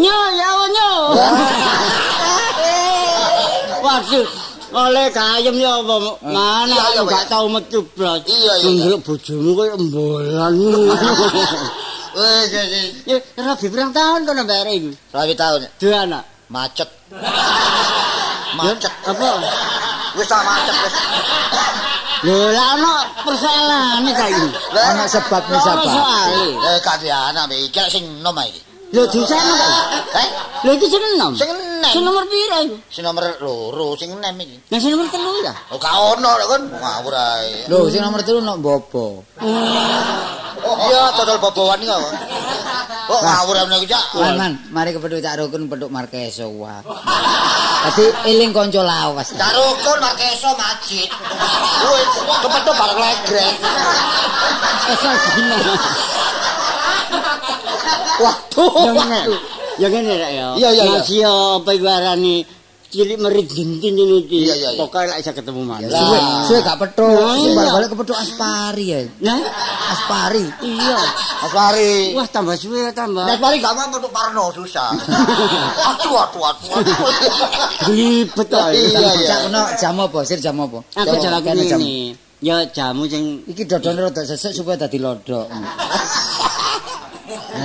[0.00, 0.90] Nyo, ya nyo.
[3.80, 4.28] Waduh,
[4.76, 5.94] oleh kayem ya apa?
[6.20, 8.20] Mana aku gak tau metu blas.
[8.28, 10.54] Iya, iya, Ndelok bojomu koyo embolan.
[12.18, 12.70] Wes wes.
[13.06, 14.90] Ya, rabi pirang tahun kono bare iku.
[15.14, 16.24] Rawi tahun Dua anak.
[16.50, 16.90] Macet.
[18.58, 18.90] Macet.
[19.06, 19.28] Apa?
[20.18, 20.94] Wis tak macet wis.
[22.26, 22.92] Lho, lah ono
[23.24, 24.48] persoalane saiki.
[24.74, 25.86] Ana sebab Ono sebab.
[25.86, 26.44] soale.
[26.58, 28.60] Eh kadiana iki sing nom iki.
[28.90, 29.70] Lho, disana kok.
[30.18, 30.28] Eh,
[30.66, 31.32] Lho, iki sing enom.
[31.38, 31.92] sing enem.
[31.94, 32.76] Sing nomor pira iku?
[32.90, 34.58] Sing nomor loro, sing enem iki.
[34.66, 35.54] Nah, sing nomor telu ya.
[35.70, 37.70] Oh, gak ono lho kan ngawur ae.
[37.70, 39.22] Lho, sing nomor 3 nok bobo.
[40.60, 42.02] Iya, total boboan iki kok.
[43.06, 44.04] Kok ngawur ae niku, Cak?
[44.18, 46.82] Man, man, mari kepethuk Cak Rukun peduk Markeso wah.
[47.86, 49.30] Dadi eling kanca lawas.
[49.38, 51.10] Cak Rukun Markeso Majid.
[51.78, 52.02] Kuwi
[52.42, 53.54] kepethuk bareng legrek.
[54.90, 55.14] Asal
[58.24, 58.72] Waduh.
[58.86, 59.20] Ya ngene.
[59.80, 60.46] Ya ngene rek ya.
[60.56, 60.92] Iya, iya, iya.
[61.00, 62.34] Masih apa iku arane
[62.90, 64.38] cilik merit dintin ini iki.
[64.50, 64.78] Iya, iya, iya.
[64.82, 65.86] Pokoke lek iso ketemu mana.
[65.86, 65.94] Lah.
[65.94, 66.18] Suwe,
[66.50, 67.06] suwe gak petuk.
[67.06, 69.00] Nah, Sing balik-balik kepethuk Aspari ya.
[69.22, 69.38] Nah,
[69.94, 70.44] Aspari.
[70.66, 71.00] iya.
[71.40, 71.92] Aspari.
[72.18, 73.24] Wah, tambah suwe tambah.
[73.24, 74.90] Aspari gak mau untuk Parno susah.
[75.94, 76.66] Aduh, aduh, aduh.
[77.94, 78.58] Ribet to.
[78.74, 79.28] Iya, iya.
[79.30, 80.18] Cak kena jam apa?
[80.26, 80.82] Sir jam apa?
[80.98, 81.94] Aku jalan kene ini.
[82.40, 85.44] Ya jamu sing Iki dodone rada sesek supaya dadi lodok.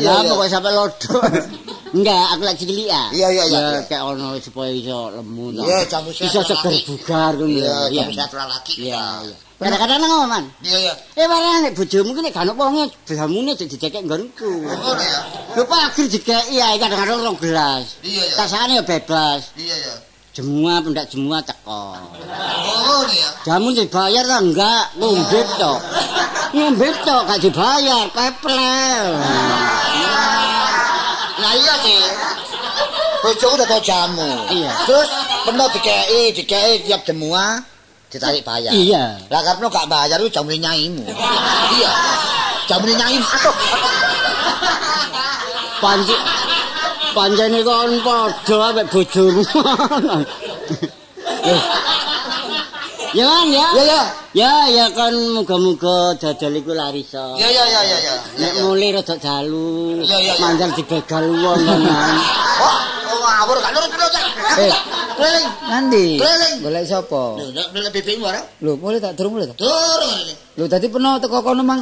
[0.01, 1.21] Lah kok sampe lodok?
[1.95, 3.03] Enggak, aku lagi cilik ya.
[3.15, 3.59] Iya, iya, iya.
[3.79, 5.63] Ya kayak ono supaya iso lemu to.
[5.63, 8.03] Iya, jamu sehat Iso seger bugar ngono Iya, ya.
[8.03, 8.73] jamu sehat lelaki.
[8.91, 9.36] Iya, iya.
[9.55, 10.45] Kadang-kadang nang man.
[10.59, 10.93] Iya, iya.
[11.15, 14.51] Eh barang nek bojomu ki nek gak ono wonge jamune aja dicekek nggonku.
[14.67, 15.19] Ngono ya.
[15.55, 17.95] Lho pagir dikeki ae kadang-kadang rong gelas.
[18.03, 18.36] Iya, iya.
[18.36, 19.55] Tasane ya bebas.
[19.55, 19.95] Iya, iya.
[20.36, 21.95] Jemua pendak jemua teko.
[21.95, 23.29] Oh, iya.
[23.47, 25.79] Jamu dibayar lah enggak, ngombe tok.
[26.51, 29.05] Ngombe tok gak dibayar, peplel.
[31.39, 32.03] Nah iya sih.
[33.23, 34.27] Bojoku udah tau jamu.
[34.51, 34.75] Iya.
[34.83, 35.09] Terus
[35.47, 37.63] penuh dikei, dikei tiap jemua
[38.11, 38.75] ditarik bayar.
[38.75, 39.23] Iya.
[39.31, 41.15] Lah karena gak bayar itu jamune nyaimu.
[41.79, 41.91] iya.
[42.67, 43.23] Jamune nyaimu.
[45.79, 46.19] Aduh.
[47.16, 49.43] Panji Panjene kon padha ambek bojomu.
[51.45, 51.61] Eh.
[53.16, 53.68] Ya kan ya.
[53.72, 54.01] Ya ya.
[54.36, 57.39] Ya ya kan muga-muga dodol iku larisa.
[57.39, 58.16] Ya ya ya ya ya.
[58.36, 61.82] Nek mulai rada dalu, Ya, ya, mandal dibegal wong kan.
[62.59, 62.78] Oh,
[63.24, 64.13] ngawur gak nurut nurut.
[64.59, 64.74] Eh.
[65.16, 65.47] Keliling.
[65.72, 66.05] Nanti.
[66.20, 66.55] Keliling.
[66.68, 67.24] Golek sapa?
[67.39, 68.41] Lho, nek bebekmu ora?
[68.59, 69.63] Lho, mulai tak durung mulai tak.
[69.63, 70.13] Durung.
[70.59, 71.80] Lho, tadi pernah teko kono mang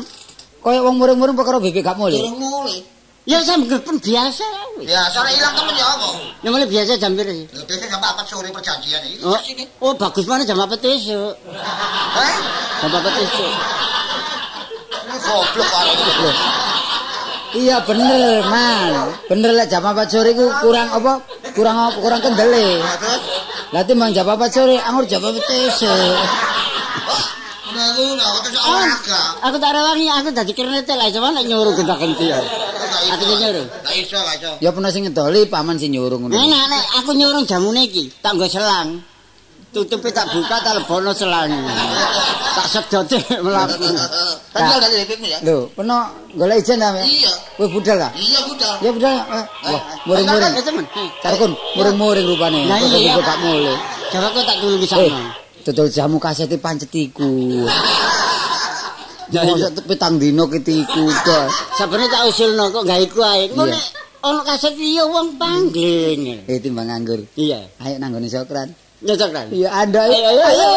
[0.62, 2.22] kaya wong muring-muring perkara bebek gak mulai.
[2.22, 2.93] Durung mulai.
[3.24, 4.44] Ya sampe pun biasa.
[4.84, 6.12] Ya, sore ilang temen ya apa?
[6.44, 7.48] Ya mulai biasa jam pira sih?
[7.56, 9.24] Ya, Biasanya jam 4 sore perjanjian iki.
[9.24, 9.64] Oh, Sini.
[9.80, 11.32] oh bagus mana jam apa esuk?
[12.20, 12.36] Heh?
[12.84, 13.54] Jam apa esuk?
[15.08, 15.94] Ini goblok karo.
[17.54, 18.92] Iya bener, Man.
[19.32, 21.24] Bener lah jam 4 sore iku kurang apa?
[21.56, 21.96] Kurang apa?
[22.04, 22.84] Kurang kendele.
[22.84, 23.24] Nah, terus
[23.72, 25.32] Lah timbang jam 4 sore anggur jam 4
[25.72, 25.96] esuk.
[27.74, 29.20] Ngono, aku terus olahraga.
[29.50, 32.38] Aku tak rewangi, aku dadi kernetel aja mana nyuruh genta-genti ya.
[33.18, 33.66] Aku sing nyuruh.
[33.82, 34.52] Gak iso, gak iso.
[34.62, 36.34] Ya pernah sing ngedoli paman sing nyuruh ngono.
[36.34, 39.02] Nek nek aku nyuruh jamune iki, tak nggo selang.
[39.74, 41.50] Tutupi tak buka tak lebono selang.
[42.54, 43.90] Tak sedote mlaku.
[44.54, 45.38] Tapi kalau dari ya?
[45.42, 46.94] Lho, pernah golek ijen ta?
[47.02, 47.34] Iya.
[47.58, 48.10] Kowe budal ta?
[48.14, 48.74] Iya, budal.
[48.86, 49.16] Ya budal.
[49.18, 49.46] eh.
[49.74, 50.54] Wah, muring-muring.
[50.54, 50.86] Ya.
[51.26, 52.70] Karkun, muring-muring rupane.
[52.70, 53.18] Kok iya.
[53.18, 53.38] gak.
[54.14, 55.43] Coba aku tak tulungi Eh, sana.
[55.64, 57.64] Dodol jamu kasete pancet iku.
[59.34, 61.10] Ya, Mosok petang dino ketiku.
[61.74, 63.50] Sabene tak usulno kok gawe iku ae.
[63.50, 63.82] Ngono Iya.
[64.24, 66.46] ono kaset iya wong panggil.
[66.46, 67.24] Eh timbang nganggur.
[67.34, 67.66] Iya.
[67.82, 68.70] Ayo nanggone sokran.
[69.04, 69.48] Nyocok kan?
[69.52, 70.08] Iya, Anda.
[70.08, 70.72] Ayo, ayo, ayo.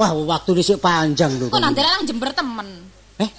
[0.00, 1.52] Wah waktu dhisik panjang lho.
[1.52, 2.88] Kok nang daerah jember temen.
[3.20, 3.30] Eh.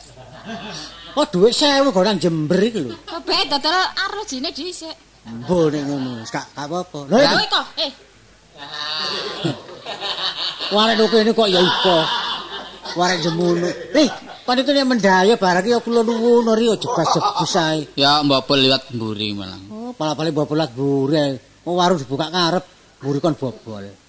[1.18, 2.94] Oh, dhuwit 1000 kok nang Jember iki lho.
[3.02, 4.94] Kok bae dodol arojine dhisik.
[5.26, 7.00] Mbok nek ngono, gak gak apa-apa.
[7.10, 7.92] Lho, Kowe kok, eh,
[10.76, 11.98] warek nuku ini kok ya ipo.
[12.94, 13.70] Warek jemono.
[13.98, 14.10] Eh,
[14.46, 17.90] panitia mendaya barang ya kula nuwun ori aja jebus ae.
[17.98, 19.58] Ya mbapel liwat mburi malah.
[19.74, 21.42] Oh, pala-pala bobolat gure.
[21.66, 22.66] Oh, warung dibuka ngarep,
[23.02, 24.01] mburi kon bobol.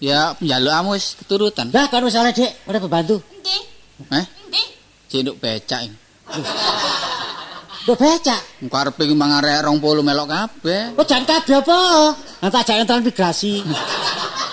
[0.00, 1.68] Ya njaluk amu wis keturutan.
[1.76, 3.20] Lah kan wis ale, Dik, ora pembantu.
[3.36, 3.56] endi?
[4.08, 4.62] Eh, Endi?
[5.12, 5.84] cinduk becak.
[5.84, 5.96] iki.
[7.84, 8.40] Lho becak.
[8.64, 10.96] Engko arepe iki mang arek 20 melok kabeh.
[10.96, 11.78] Oh, jan kabeh apa?
[12.40, 13.60] Nah, tak jak transmigrasi.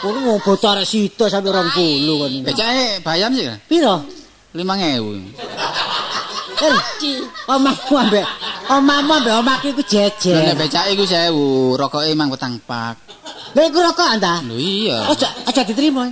[0.03, 2.33] Kuwi wong bocah arek sida sampe 20 kon.
[2.43, 3.47] Becake bayar sih.
[3.71, 4.03] Piro?
[4.51, 5.31] 5000.
[6.57, 6.73] Eh,
[7.47, 8.25] omahmu ambek
[8.67, 10.35] omahmu ambek omahku iku jejer.
[10.35, 12.95] nek becake iku 1000, rokoke mang petang pak.
[13.55, 14.43] Lha iku rokok anta?
[14.43, 15.07] Lho iya.
[15.07, 16.11] Aja aja diterima.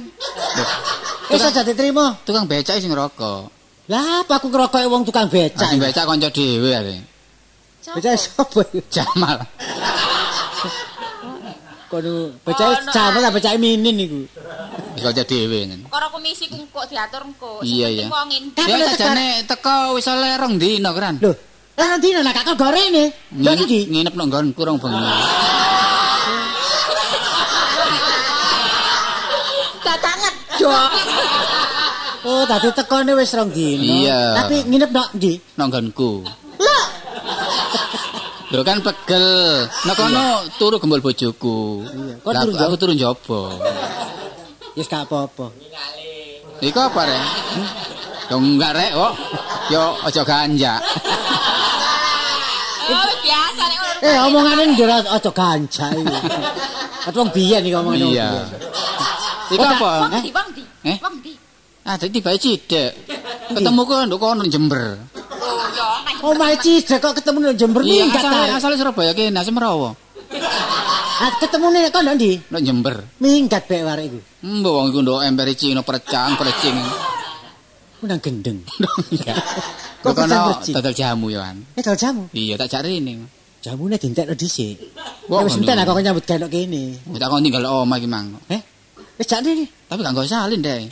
[1.27, 2.15] Wis aja diterima.
[2.23, 3.51] tukang becak sing rokok.
[3.91, 5.67] Lah apa aku ngerokoke wong tukang becak.
[5.67, 6.97] Sing becak kanca dhewe are.
[7.93, 8.63] Becak sapa?
[8.89, 9.43] Jamal.
[11.91, 14.21] Kono becak sama ta becak minin iku.
[14.95, 15.59] Kanca dhewe.
[15.67, 15.79] kan.
[15.91, 17.61] Karo komisi ku kok diatur engko.
[17.61, 18.05] Iya, iya.
[18.07, 18.57] Wong endi?
[18.57, 21.19] Kan Ya sajane teko wis oleh rong dino kan.
[21.21, 21.35] Lho,
[21.75, 22.55] lah nanti nak kakak.
[22.55, 23.79] Lho Nginep, iki.
[23.91, 25.03] nginep nang nggonku rong bengi.
[29.83, 30.91] Datangan, Dok.
[32.25, 33.85] Oh, tadi tekone wis rong dino.
[33.85, 34.39] Iya.
[34.39, 35.33] Tapi nginep nok ndi?
[35.59, 36.11] Nang nggonku.
[38.55, 39.67] Lho kan pegel.
[39.67, 41.83] Nek kono turu gembul bojoku.
[42.23, 43.41] Kok Lah, turu aku, aku turu njaba.
[44.79, 45.51] Wis gak apa-apa.
[46.63, 47.23] Iku apa rek?
[48.29, 49.13] Yo enggak rek kok.
[49.69, 50.79] Yo aja ganjak.
[52.85, 53.99] Oh, biasa nek ngono.
[54.05, 56.17] Eh, omongane ngira aja ganjak iki.
[57.05, 58.05] Kat wong biyen iki omongane.
[58.09, 58.29] Iya.
[59.53, 59.91] Iku apa?
[60.09, 60.63] Wong di, wong di.
[60.89, 60.97] Eh?
[61.01, 61.33] Wong di.
[61.85, 62.91] Ah, dadi bae cidek.
[63.53, 64.97] Ketemu ku nduk kono Jember.
[65.45, 68.55] Oh, yo nang Oh, cidek kok ketemu nang Jember Iya, minggat asale ta.
[68.57, 69.93] asale Surabaya kene Semrawa.
[71.15, 72.31] Ah, ketemu nih kok ndi?
[72.49, 72.95] Nek Jember.
[73.21, 74.19] Minggat bek warek iku.
[74.41, 76.77] Mbok wong iku nduk ember Cina percang percing.
[78.05, 78.61] Ku nang gendeng.
[79.09, 79.33] Enggak.
[80.05, 81.57] Kok Kok kono dodol jamu ya kan.
[81.73, 82.29] Eh, dol jamu.
[82.37, 83.17] Iya, tak cari ini.
[83.65, 84.77] Jamune dintekno dhisik.
[85.25, 87.01] Wis entek aku nyambut gawe kene.
[87.01, 88.37] Tak kon tinggal omah iki mang.
[88.53, 88.61] Eh?
[89.17, 89.41] Wis jak.
[89.41, 90.85] Tapi gak nggo salin deh.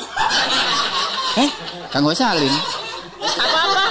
[1.38, 1.50] Eh?
[1.94, 2.50] Gak nggo salin.
[3.22, 3.86] apa-apa.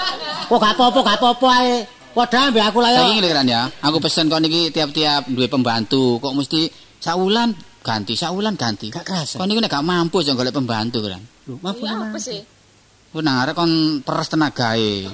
[0.51, 1.77] Kok gak apa-apa, gak apa-apa ae.
[2.11, 3.07] Padha ambek aku lah ya.
[3.07, 3.63] Saiki ngene ya.
[3.87, 6.67] Aku pesen kon iki tiap-tiap duwe pembantu, kok mesti
[6.99, 7.55] saulan
[7.87, 8.91] ganti, saulan ganti.
[8.91, 9.39] Gak kerasa.
[9.39, 11.23] Kon niku nek gak mampu aja golek pembantu kan.
[11.47, 12.43] Lho, mampu Iya apa sih?
[13.13, 15.05] Ku nang arek kon peres tenagae.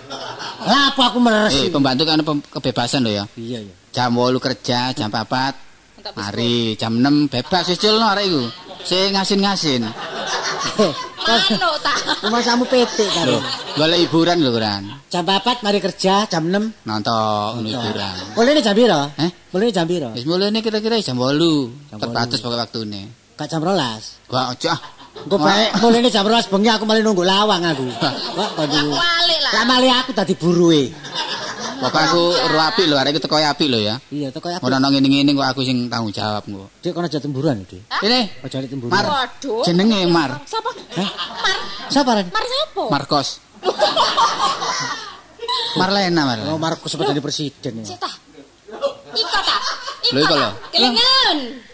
[0.63, 1.51] Lah apa aku meres?
[1.59, 3.25] Eh, pembantu kan kebebasan lho ya.
[3.35, 3.75] Iya ya.
[3.91, 8.43] Jam 8 kerja, jam 4 mari, jam 6 bebas wis culno arek iku.
[8.87, 9.83] Sing ngasin-ngasin.
[11.29, 11.99] Manuk tak.
[12.23, 13.27] Rumah samu PT kan.
[13.27, 13.43] Lho,
[13.75, 14.83] golek hiburan lho kan.
[15.11, 18.15] Jam 4 mari kerja, jam 6 Nonton hiburan.
[18.39, 19.11] Boleh nih jam piro?
[19.19, 19.31] Eh?
[19.51, 20.15] Boleh nih jam piro?
[20.15, 21.35] Wis mulane kira-kira jam 8.
[21.91, 23.11] Jam Terbatas pokoke waktune.
[23.35, 24.31] Gak jam 12.
[24.31, 24.71] Gak aja.
[24.79, 24.81] ah.
[25.27, 27.87] Engko bae mulai nih jam 12 bengi aku malah nunggu lawang aku.
[27.99, 28.15] Wah.
[28.59, 29.65] Walik lah.
[29.67, 30.93] Malah aku tadi buruwe.
[31.79, 33.95] Pokoknya aku ro apik lho, arek iki teko apik lho ya.
[34.11, 34.67] Iya, teko aku.
[34.67, 36.69] Ora nang ngene-ngene kok aku sing tanggung jawab kok.
[36.83, 37.87] Dik kono aja temburan, Dik.
[38.03, 38.91] Ini Aja nek temburan.
[38.91, 39.07] Mar.
[39.07, 39.63] Waduh.
[39.63, 40.43] jenenge Mar.
[40.43, 40.71] Siapa?
[40.75, 41.59] Mar.
[41.87, 42.27] Sapa Ren?
[42.35, 42.83] Mar siapa?
[42.91, 43.29] Marcos.
[45.79, 46.39] Marlena Mar.
[46.51, 47.95] Oh, Markus sebagai presiden ya.
[47.95, 48.11] Cita.
[49.15, 49.57] Iko ta?
[50.11, 50.51] Lho, iko lho.
[50.75, 51.68] Kelingan.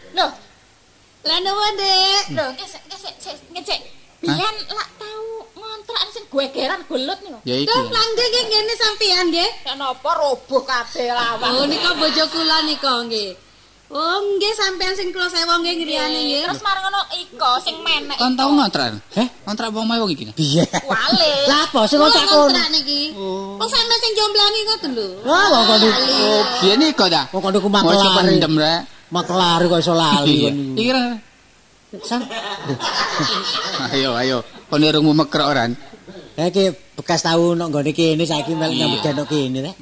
[1.25, 2.25] Lah nopo, Dek?
[2.37, 3.81] loh, ngesek, ngesek, ngesek, ngecek.
[4.25, 5.25] Biyen lak tau
[5.57, 7.39] ngontrak sing gegeran gelut niku.
[7.45, 7.69] Iki.
[7.69, 9.51] Lah nggih nggih ngene sampean nggih.
[9.69, 11.61] Ya napa roboh kabeh lawang.
[11.61, 13.37] Oh nika bojo kula nika nggih.
[13.93, 16.43] Oh nggih sampean sing kula sewa nggih griyane nggih.
[16.49, 18.17] Terus marang ngono Iko sing menek.
[18.17, 18.97] Kon tau ngontrak?
[19.13, 19.29] Heh?
[19.45, 20.33] Ngontrak wong wong iki.
[20.33, 20.65] Piye?
[20.89, 21.33] Wale.
[21.51, 22.49] Lah apa sing ngontrak kono?
[22.49, 23.13] ngontrak niki.
[23.61, 25.09] Oh sampean sing jomblani ngoten lho.
[25.29, 25.87] Wah, wong kono.
[25.87, 27.23] Oh, biyen iki kok ta?
[27.31, 28.17] Wong kono ku Mau makelari.
[28.19, 28.81] pendem rek.
[29.13, 30.57] Makelari kok iso lali kon.
[30.81, 30.93] Iki.
[33.95, 34.39] Ayo ayo.
[34.67, 35.69] Kon irungmu mekrok ora?
[36.35, 39.77] Ya iki bekas tau nang nggone kene saiki mel nyambut nang kene rek.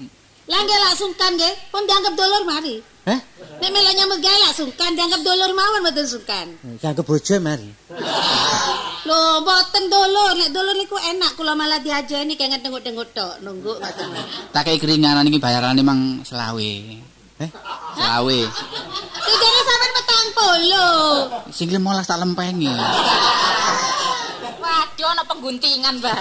[0.50, 1.55] Lah nggih lak sungkan nggih.
[1.72, 2.91] Pun dianggap dulur mari.
[3.03, 3.20] Hah?
[3.62, 6.46] Nek melu nyambut gawe lak sungkan dianggap dulur mawon mboten sungkan.
[6.78, 7.70] Dianggep bojo mari.
[9.07, 10.34] Lho, mboten dulur.
[10.38, 14.09] Nek dulur niku enak kula malah diajeni kayak tengok-tengok tok nunggu ngoten.
[14.55, 16.72] Tak kei keringanan iki bayarane mang selawe.
[17.42, 17.50] Heh?
[17.98, 18.38] Selawe.
[19.22, 21.03] Tidaknya sampean petang puluh.
[21.50, 22.70] Sing 15 tak lempengi.
[24.62, 26.18] Waduh ana pengguntingan, Mbak.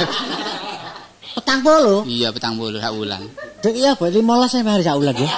[1.37, 2.03] Petang polo.
[2.09, 3.21] Iya petang bulu sak wulan.
[3.61, 5.29] Dek iya apa 15 saya mari sak ulan ya.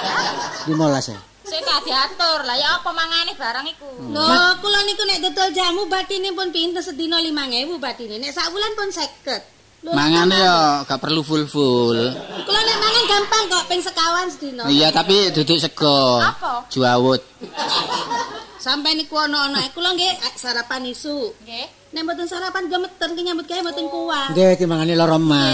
[0.66, 1.20] 15 ya.
[1.44, 2.40] Gak diatur.
[2.48, 3.88] Lah ya apa mangane barang iku?
[4.10, 8.16] Lho, kula niku nek dodol jamu batine pun pinten sedina 5000 batine.
[8.16, 9.84] Nek sak wulan pun 50.
[9.84, 12.00] Lho, Mangane yo gak perlu full-full.
[12.48, 14.64] Kula nek mangan gampang kok ping sekawan sedina.
[14.72, 16.24] Iya tapi duduk sego.
[16.24, 16.64] Apa?
[16.72, 17.20] Juawut.
[18.64, 21.36] Sampai niku ana-ana kula nggih eh, sarapan isu.
[21.44, 21.92] Nggih.
[21.92, 24.32] Nek mboten sarapan gemeter ki nyambut gawe mboten kuat.
[24.32, 25.52] Nggih iki mangane lara mah.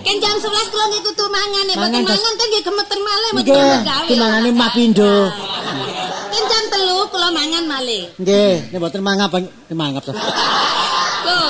[0.00, 3.30] Kan jam 11 kula niku kudu mangan nek mboten Mangan, mangan kan nggih gemeter malih
[3.36, 4.04] mboten Nggih, gawe.
[4.08, 5.16] iki mangane mah pindho.
[6.32, 8.02] Kan jam 3 kula mangan malih.
[8.16, 9.28] Nggih, nek mboten mangap
[9.68, 10.12] mangap to.
[10.16, 11.48] Loh.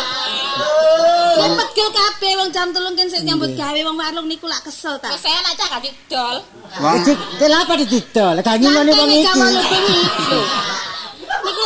[1.38, 4.99] Kan pegel kabeh wong jam 3 kan sik nyambut gawe wong warung niku lak kesel
[4.99, 5.14] ta.
[5.14, 6.36] Wis enak cah gak didol.
[6.74, 8.34] Iki kenapa dididol?
[8.42, 9.30] Gak ngingoni wong iki.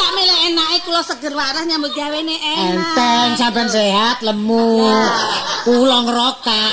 [0.03, 0.05] Lho.
[0.05, 2.75] Lak melek enake kula seger waras nyambut gawe ne enak.
[2.91, 4.83] Enteng sampean sehat, lemu.
[5.65, 6.73] Kula ngerokak.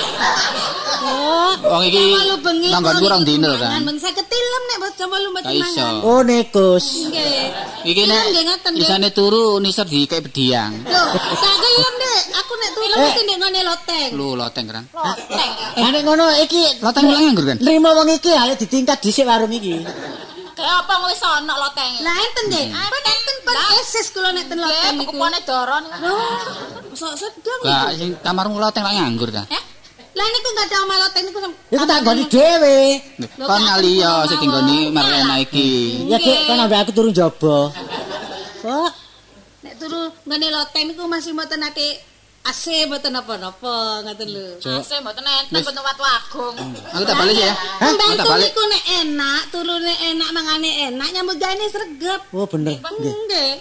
[1.00, 3.86] Oh, Wong iki jam 8 bengi nanggon kula kurang dino mangan, kan.
[3.86, 5.64] Ben saya ketilem nek bos jam 8 mboten Gak iso.
[5.78, 5.94] mangan.
[6.02, 6.86] Oh nekus.
[7.06, 7.46] Nggih.
[7.86, 8.84] Iki nek Nggih, ngoten, nggih.
[8.84, 10.72] isane turu nisor di kayak bediang.
[10.82, 11.02] Lho,
[11.32, 12.22] tak gelem Dek.
[12.36, 14.08] Aku nek turu mesti nek ngene loteng.
[14.12, 14.84] Lu loteng kan.
[14.90, 15.50] Loteng.
[15.78, 17.56] Lah nek ngono iki Loteng ulang nganggur kan.
[17.62, 19.80] nrimo wong iki ayo ditingkat dhisik warung iki.
[20.60, 21.98] Kayak apa wis ana lotenge.
[22.04, 22.66] Lah enten Dek.
[22.68, 25.12] Pun enten pun eses kula nek ten loteng Nggih, niku.
[25.16, 25.84] kupone doron.
[26.92, 27.96] Sok sedang Gak niku.
[27.96, 29.48] sing kamarmu loteng lak nganggur ta.
[30.10, 31.38] Lah niku enggak ada omah loteng niku.
[31.72, 32.78] Iku tak nggoni dhewe.
[33.40, 35.68] Kon ngali yo sing dinggoni Marlena iki.
[36.12, 37.72] Ya Dik, kan ambek aku turun jaba.
[38.60, 38.90] Kok
[39.60, 42.00] Nek turu ngene loteng niku masih mboten ate
[42.40, 44.46] AC mboten apa-apa ngoten lho.
[44.80, 46.56] Ase mboten enten mboten watu agung.
[46.96, 47.52] Aku tak balik ya.
[47.84, 48.48] Aku tak balik.
[48.48, 52.20] niku nek enak, turune enak, mangane enak, nyambut gawe sregep.
[52.32, 52.80] Oh bener.
[52.80, 53.14] Nggih.
[53.28, 53.52] Nggih.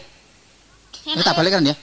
[1.12, 1.76] Aku tak balik kan ya.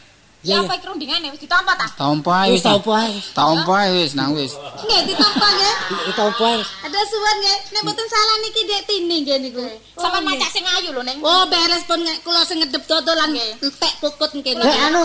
[0.47, 1.87] Ya apa iki rundingane wis ditampa ta?
[1.99, 2.65] Tompa Wis wis.
[2.65, 3.19] tau apa ae.
[3.35, 4.55] Tompa wis nang wis.
[4.55, 5.75] Nggih ditampa nggih.
[6.15, 6.61] Apa ae.
[6.63, 7.59] Ada suwan nggih.
[7.75, 9.65] Nek mboten salah niki Dek Tini nggih niku.
[9.99, 10.39] Sampeyan nggih.
[10.39, 11.19] macak sing ayu lho ning.
[11.27, 14.63] Oh beres pun nek kula sing ngedep dodolan entek kukut kene.
[14.63, 15.05] Lek anu,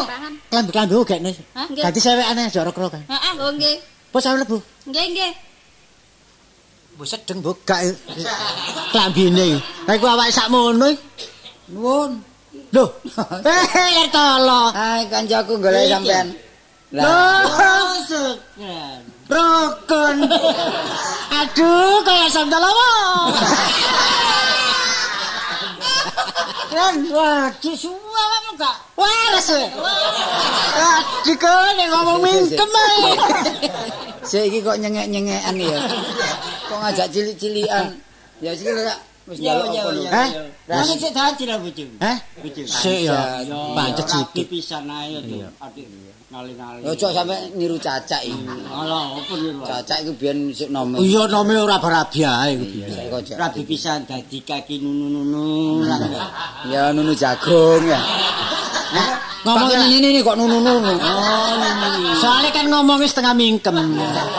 [0.53, 0.93] klambi-klambi.
[1.57, 1.81] Hah, nggih.
[1.81, 3.01] Ganti sewekane aja ora kan.
[3.09, 3.75] Heeh, oh nggih.
[4.13, 4.61] Pos sampe lebu.
[4.85, 5.31] Nggih nggih.
[7.01, 7.81] Bu sedeng bu gak
[8.93, 9.57] klambine.
[9.89, 10.91] Lah iku awake sakmono.
[11.71, 12.30] Nuwun.
[12.72, 12.88] Lho,
[13.43, 14.72] eh yer tolo.
[14.72, 16.32] Hai kancaku golek sampean.
[16.95, 17.43] Loh,
[19.32, 20.17] Rukun.
[21.39, 22.89] Aduh, kayak sandal apa?
[26.72, 28.76] Kan, waduh, suwa kamu gak?
[28.95, 29.51] Waras?
[29.51, 32.72] Aduh, kau nih ngomong mingkem.
[34.24, 35.80] Sik iki kok nyengek-nyengekan ya.
[36.72, 37.91] Kok ngajak cilik-cilikan.
[38.39, 38.95] Ya sik Iya,
[39.30, 40.01] njaluk apa lho?
[40.01, 40.09] iya.
[40.09, 40.30] Hah?
[40.65, 40.99] Lah sik
[41.61, 41.86] bojo.
[42.01, 42.17] Heh?
[42.41, 42.61] Bojo.
[42.65, 43.19] Sik ya.
[43.78, 44.45] Pancet sithik.
[44.49, 45.45] pisan ae tuh.
[45.61, 45.86] Adik
[46.32, 46.80] ngali-ngali.
[46.88, 48.41] Ojo sampe niru cacak iki.
[48.72, 49.61] Alah, apa niru?
[49.61, 50.97] Cacak iku biyen sik nome.
[51.03, 53.11] Iya nome ora barabi ae iku biyen.
[53.38, 55.86] Rapi pisan dadi kaki nunu-nunu.
[56.72, 58.01] Ya nunu jagung ya.
[59.41, 60.93] Ngomong Ngomong ini ini kok nunu-nunu.
[62.21, 63.73] Soalnya kan ngomongnya setengah mingkem.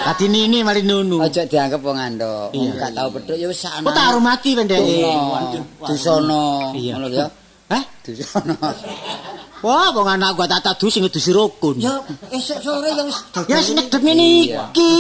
[0.07, 1.19] Tadi nini mari nunu.
[1.19, 2.55] Ojo dianggap wong andok.
[2.55, 3.91] Wong gak tau pedhot ya wis sakno.
[3.91, 4.79] Kok tak hormati pendek.
[5.83, 6.71] Dusono.
[6.79, 6.93] Iya.
[7.01, 7.27] Ngono ya.
[7.75, 7.83] Hah?
[8.07, 8.55] Dusono.
[9.63, 11.79] Wah, wong anak gua tak tadu sing ngedusi rukun.
[11.79, 11.99] Ya
[12.35, 14.93] esuk sore ya wis Ya sing ngedep ngene iki.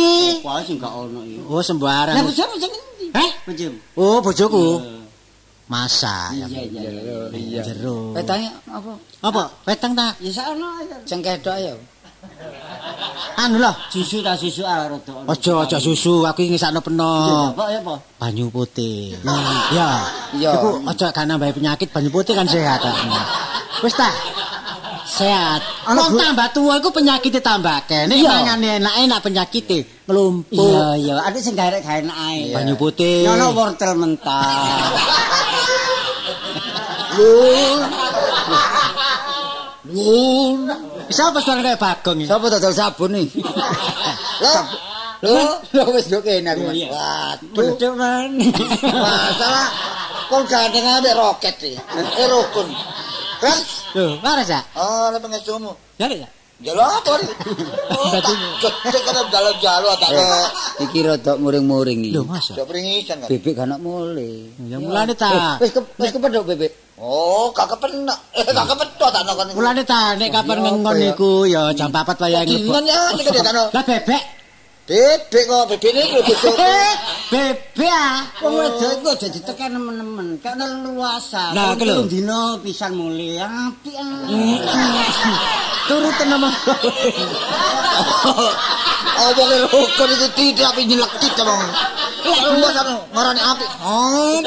[0.42, 1.42] Wah sing gak ono iki.
[1.46, 2.14] Oh, sembarang.
[2.14, 3.06] Lah bojomu sing endi?
[3.10, 3.30] Heh?
[3.46, 3.78] Bojomu.
[3.98, 5.01] Oh, bojoku.
[5.72, 6.44] Masa ya.
[6.52, 6.90] Iya iya.
[7.32, 7.62] Iya.
[7.64, 8.12] Jero.
[8.12, 8.92] Petangnya apa?
[9.24, 9.42] Apa?
[9.64, 10.12] Weteng ta?
[10.20, 10.84] Ya sakno ae.
[11.08, 11.72] Cengkedok ya.
[13.40, 13.72] Anu lah.
[13.88, 15.12] Susu ta susu ah rada.
[15.24, 17.56] Ojo ojo susu, aku ingin sakno peno.
[17.56, 17.96] Apa ya apa?
[18.20, 19.16] Banyu putih.
[19.72, 19.88] Ya.
[20.36, 20.52] Iya.
[20.60, 22.84] Iku ojo kan nambah penyakit banyu putih kan sehat.
[23.82, 24.12] Wis ta?
[25.12, 25.60] Sehat.
[25.92, 28.16] Wong tambah tua iku penyakitnya tambah kene.
[28.24, 30.56] Mangane enak-enak penyakitnya ngelumpuk.
[30.56, 32.56] Iya iya, ada sing gawe enak ae.
[32.56, 33.28] Banyu putih.
[33.28, 34.80] Ono wortel mentah.
[41.12, 42.30] Siapa suara kayak bagong ini?
[42.30, 43.28] Sopo dodol sabun nih?
[45.22, 45.38] Lho,
[45.70, 46.66] lho wis yo kene aku.
[46.66, 47.94] Waduh,
[48.90, 49.70] masalah
[50.26, 51.78] kon gandeng ambek roket iki.
[52.18, 52.66] Eh rukun.
[53.38, 53.54] Kan?
[53.92, 54.42] Loh, mana?
[54.76, 55.72] Oh, ada pengesumu.
[56.00, 56.28] Jadi ya?
[56.62, 57.26] Jalo apa nih?
[58.62, 60.24] Cek kan dalam jalo tak ke.
[60.86, 62.14] Iki rodok muring-muring iki.
[62.14, 62.54] Loh, masa?
[62.54, 63.28] Cok pringisan kan.
[63.28, 64.46] Bebek gak nak mulai.
[64.70, 65.58] Ya mulane ta.
[65.58, 66.70] Wis ke wis kepedhok bebek.
[67.02, 68.14] Oh, gak kepenak.
[68.38, 69.58] Eh, gak kepethok tak nokon.
[69.58, 73.26] Mulane ta nek kapan ngengon niku ya jam 4 wayahe Dingon nglebok.
[73.26, 74.22] ya kan tak Lah bebek.
[74.82, 76.96] Bebek kok bebek ini lho bebek.
[77.32, 78.26] Bebek ah.
[78.42, 81.54] Wong wedok iku aja ditekan nemen-nemen, kan luasan.
[81.54, 82.02] Nah, ku lho.
[82.10, 84.26] dino pisan mulai apik ah.
[85.88, 86.50] Turut nama.
[89.22, 91.62] Oh, boleh rukun itu tidak tapi nyelekit emang.
[92.58, 93.64] Lu sana ngarani api.
[93.86, 94.42] Oh,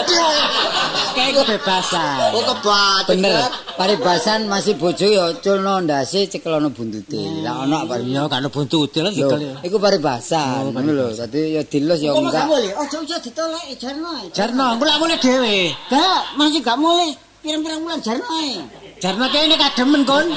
[1.15, 2.17] Kayak kebebasan.
[2.29, 3.07] kok kebaca.
[3.07, 3.43] Bener.
[3.75, 7.19] Paribasan masih bojo ya culno ndase cekelono buntute.
[7.39, 7.95] Lah ono apa?
[7.99, 9.39] Iya, kan buntute lah Lho, dikel.
[9.63, 10.71] iku paribasan.
[10.71, 11.07] Ngono lho.
[11.11, 12.45] Dadi ya dilus ya Kok enggak.
[12.47, 12.71] mulai?
[12.75, 14.11] Ojo ojo ditolak jarno.
[14.31, 15.57] Jarno, engko lak mulai dhewe.
[15.87, 17.11] Gak, masih gak mulai.
[17.45, 18.57] Pirang-pirang bulan jarno ae.
[18.97, 20.25] Jarno kene kademen kon.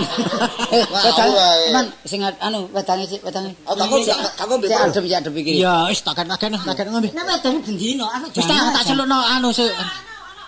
[1.09, 1.31] Wedang.
[1.73, 3.51] Man, sing anu wedange sik wedange.
[3.65, 4.81] Oh, kamu Sik, kamu sik bebas.
[4.93, 5.53] adem sik adem iki.
[5.65, 7.09] Iya, wis tak kan kan tak ngombe.
[7.09, 9.73] Nek wedang bendino aku tak tak celukno anu sik.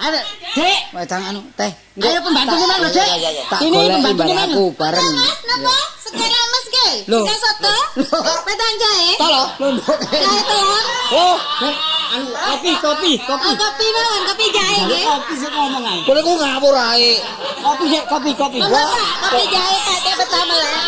[0.00, 0.20] Ada,
[0.56, 0.80] Dek.
[0.96, 1.68] Wedang anu teh.
[2.00, 3.04] Ayo pembantunya mana, Dek?
[3.04, 3.44] Iya, iya, iya.
[3.52, 4.48] Tak Ini mana?
[4.48, 5.12] aku bareng.
[5.12, 5.76] Mas, napa?
[6.00, 6.88] Sekarang Mas ge.
[7.12, 7.24] Loh.
[7.28, 7.74] Soto.
[8.48, 9.10] Pedang jahe.
[9.20, 9.44] Tolo.
[10.08, 10.84] Jahe telur.
[11.12, 11.36] Oh,
[12.16, 13.44] anu kopi kopi kopi.
[13.44, 15.04] Oh, kopi mawon, kopi jahe nggih.
[15.04, 16.00] Kopi sik ngomong ae.
[16.08, 17.12] boleh ku ngawur ae.
[17.60, 18.58] Kopi sik kopi kopi.
[18.64, 18.72] Pak,
[19.20, 20.80] kopi jahe Pak, Dek pertama lah.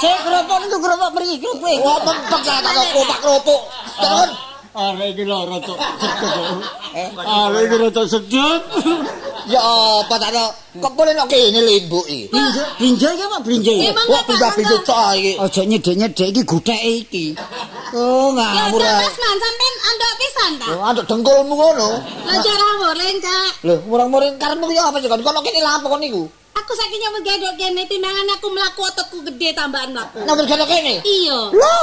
[0.00, 1.76] Sik keropok itu keropok mriki keropok.
[1.84, 3.60] Wah, mempek lah tak kopak kerupuk.
[4.00, 6.58] Terus Are iki lho rada sedep.
[7.22, 8.60] Are iki rada sedep.
[9.52, 9.60] ya
[10.02, 10.50] apa tak ada.
[10.82, 11.86] Kok boleh nok kene iki.
[13.14, 13.78] Ya Pak brinjal.
[13.78, 14.88] Eh, monggo Wah, Pak, pindah-pindah monggo.
[14.90, 15.32] cah iki.
[15.38, 17.26] Ojo nyedek-nyedek iki gutheke iki.
[17.94, 19.06] Oh, Ya ngawur udah ae.
[19.06, 20.66] Mas Man, sampean andok pisan ta?
[20.74, 21.88] Oh, Aduk dengkulmu ngono.
[22.26, 23.50] Lah cara boleh, Cak.
[23.62, 25.22] Lho, murang-muring karepmu ya apa sih kon?
[25.22, 26.26] Kono kene lapo kon niku?
[26.58, 30.26] Aku saiki nyambut gedok kene timbangan aku mlaku ototku gede tambahan mlaku.
[30.26, 30.98] Nomor kono kene.
[31.06, 31.54] Iya.
[31.54, 31.78] Lho,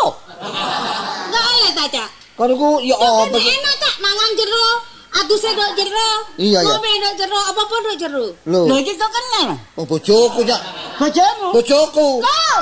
[1.32, 2.10] Enggak oleh ta, Cak?
[2.42, 3.54] Kon niku ya apa Kan sih?
[3.54, 4.68] enak, Cak, mangan jero.
[5.12, 6.10] Aduse dok jero.
[6.42, 6.74] Iya, iya.
[6.74, 8.26] Ngombe dok jero, apa-apa dok jero.
[8.50, 9.48] Lho, Lho iki kok kenal.
[9.78, 10.58] oh bojoku ya.
[10.98, 11.54] Bojomu.
[11.54, 12.08] Bojoku.
[12.18, 12.58] Kau.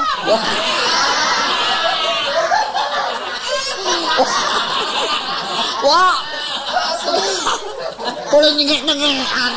[5.80, 6.16] Wah.
[8.30, 9.54] Boleh nyengek-nyengekan.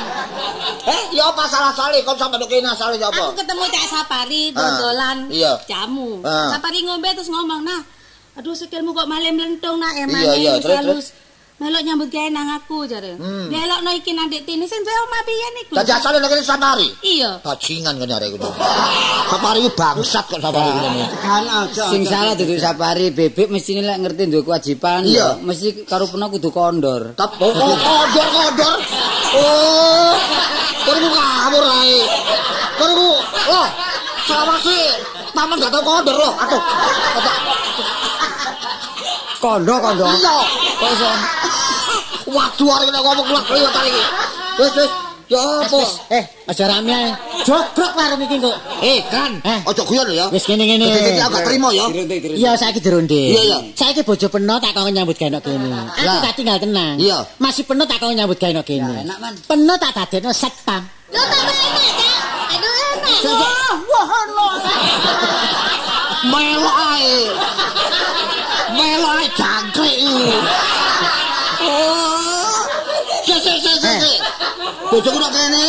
[0.82, 3.38] Eh, ya apa salah-salah kon sampe ndok kene asale ya Aku apa?
[3.38, 5.52] ketemu Cak Sapari Ah, dodolan iya.
[5.66, 6.22] jamu.
[6.22, 6.50] Ah.
[6.50, 7.82] Sapari ngombe terus ngomong, "Nah,
[8.32, 11.06] aduh sikilmu kok malah melentung nak emang Iya, iya, terus, halus."
[11.62, 13.14] Melok nyambut gawe nang aku jare.
[13.22, 13.46] Hmm.
[13.46, 15.72] Delokno iki nang Dik Tini sing duwe omah biyen iku.
[15.78, 16.88] Dadi asale ndok kene Sapari.
[17.06, 17.38] Iya.
[17.38, 18.50] Bajingan kan arek iku.
[19.30, 21.06] Sapari ku bangsat kok Sapari kene.
[21.22, 21.84] Kan aja.
[21.86, 25.38] Sing salah duduk sapari bebek mesti lek ngerti duwe kewajiban Iya.
[25.38, 27.14] ya mesti karo pena kudu kondor.
[27.14, 28.76] Tap oh, oh, kodor kodor.
[29.38, 30.12] Oh.
[30.82, 31.98] Kon ku ngawur ae.
[32.74, 33.08] Kon ku
[33.54, 33.68] loh.
[34.26, 34.78] Sawase
[35.30, 36.32] taman gak tau kodor loh.
[36.42, 36.62] Aduh.
[39.42, 40.06] Kondo kondo.
[40.06, 40.36] Iya.
[40.78, 41.10] Kok iso
[42.32, 44.02] Waduh arek nek ngomong keluar kliwat iki.
[44.62, 44.92] Wis wis.
[45.32, 45.80] Ya apa?
[46.12, 47.10] Eh, aja rame ae.
[47.42, 48.56] Jogrok warung iki kok.
[48.84, 49.32] Eh, kan.
[49.42, 49.58] Eh.
[49.66, 50.26] Ojo guyon lho ya.
[50.30, 50.86] Wis ngene-ngene.
[50.86, 51.84] Dadi aku gak terima ya.
[52.38, 53.18] Iya saiki dironde.
[53.34, 53.58] Iya, iya.
[53.74, 55.68] Saiki bojo peno tak kok nyambut gawe nok kene.
[55.72, 56.20] Aku Lah.
[56.22, 56.96] gak tinggal tenang.
[57.02, 57.18] Iya.
[57.42, 58.94] Masih peno tak kok nyambut gawe nok kene.
[59.02, 59.34] Enak, Man.
[59.42, 60.82] Peno tak dadekno satpam.
[61.10, 62.16] Lho tambah enak, Cak.
[62.54, 63.40] Aduh enak.
[63.42, 64.46] Wah, wah ono.
[66.30, 67.16] Melok ae.
[68.70, 70.30] Melok ae jangkrik iki.
[71.66, 72.58] Oh.
[73.26, 73.98] Sik sik sik sik.
[74.02, 74.20] sik.
[74.90, 75.66] Bojoku nak kene.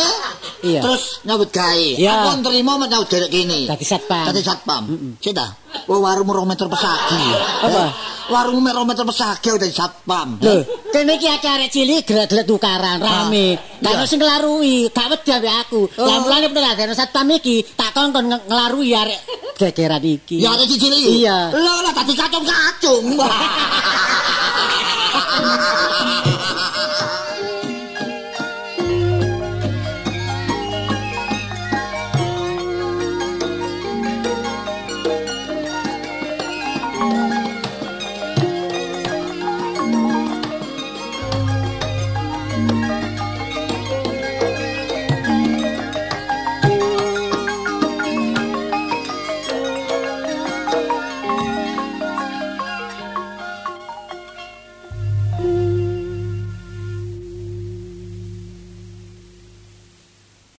[0.64, 0.80] Iya.
[0.80, 1.88] Terus nyambut gawe.
[1.94, 2.10] Iya.
[2.24, 3.68] Aku men nyambut gawe kene.
[3.68, 4.24] Dadi satpam.
[4.26, 4.82] Dadi satpam.
[5.20, 5.46] Sik ta?
[5.84, 7.22] Oh, warung 2 meter persegi.
[7.60, 7.80] Apa?
[7.84, 7.90] Eh,
[8.24, 10.28] Warung 2 meter persegi udah satpam.
[10.40, 13.54] Lho, kene iki akeh arek cilik gelek-gelek tukaran rame.
[13.82, 13.98] Lah Iya.
[14.00, 15.80] kok sing nglarui, gak wedi ambek aku.
[15.98, 19.20] Lah mulane bener ada satpam iki tak kongkon nge- nglarui arek
[19.54, 20.40] gegeran iki.
[20.40, 21.20] Ya ada cicil iki.
[21.20, 21.52] Iya.
[21.52, 23.04] Lah lah tadi kacung-kacung.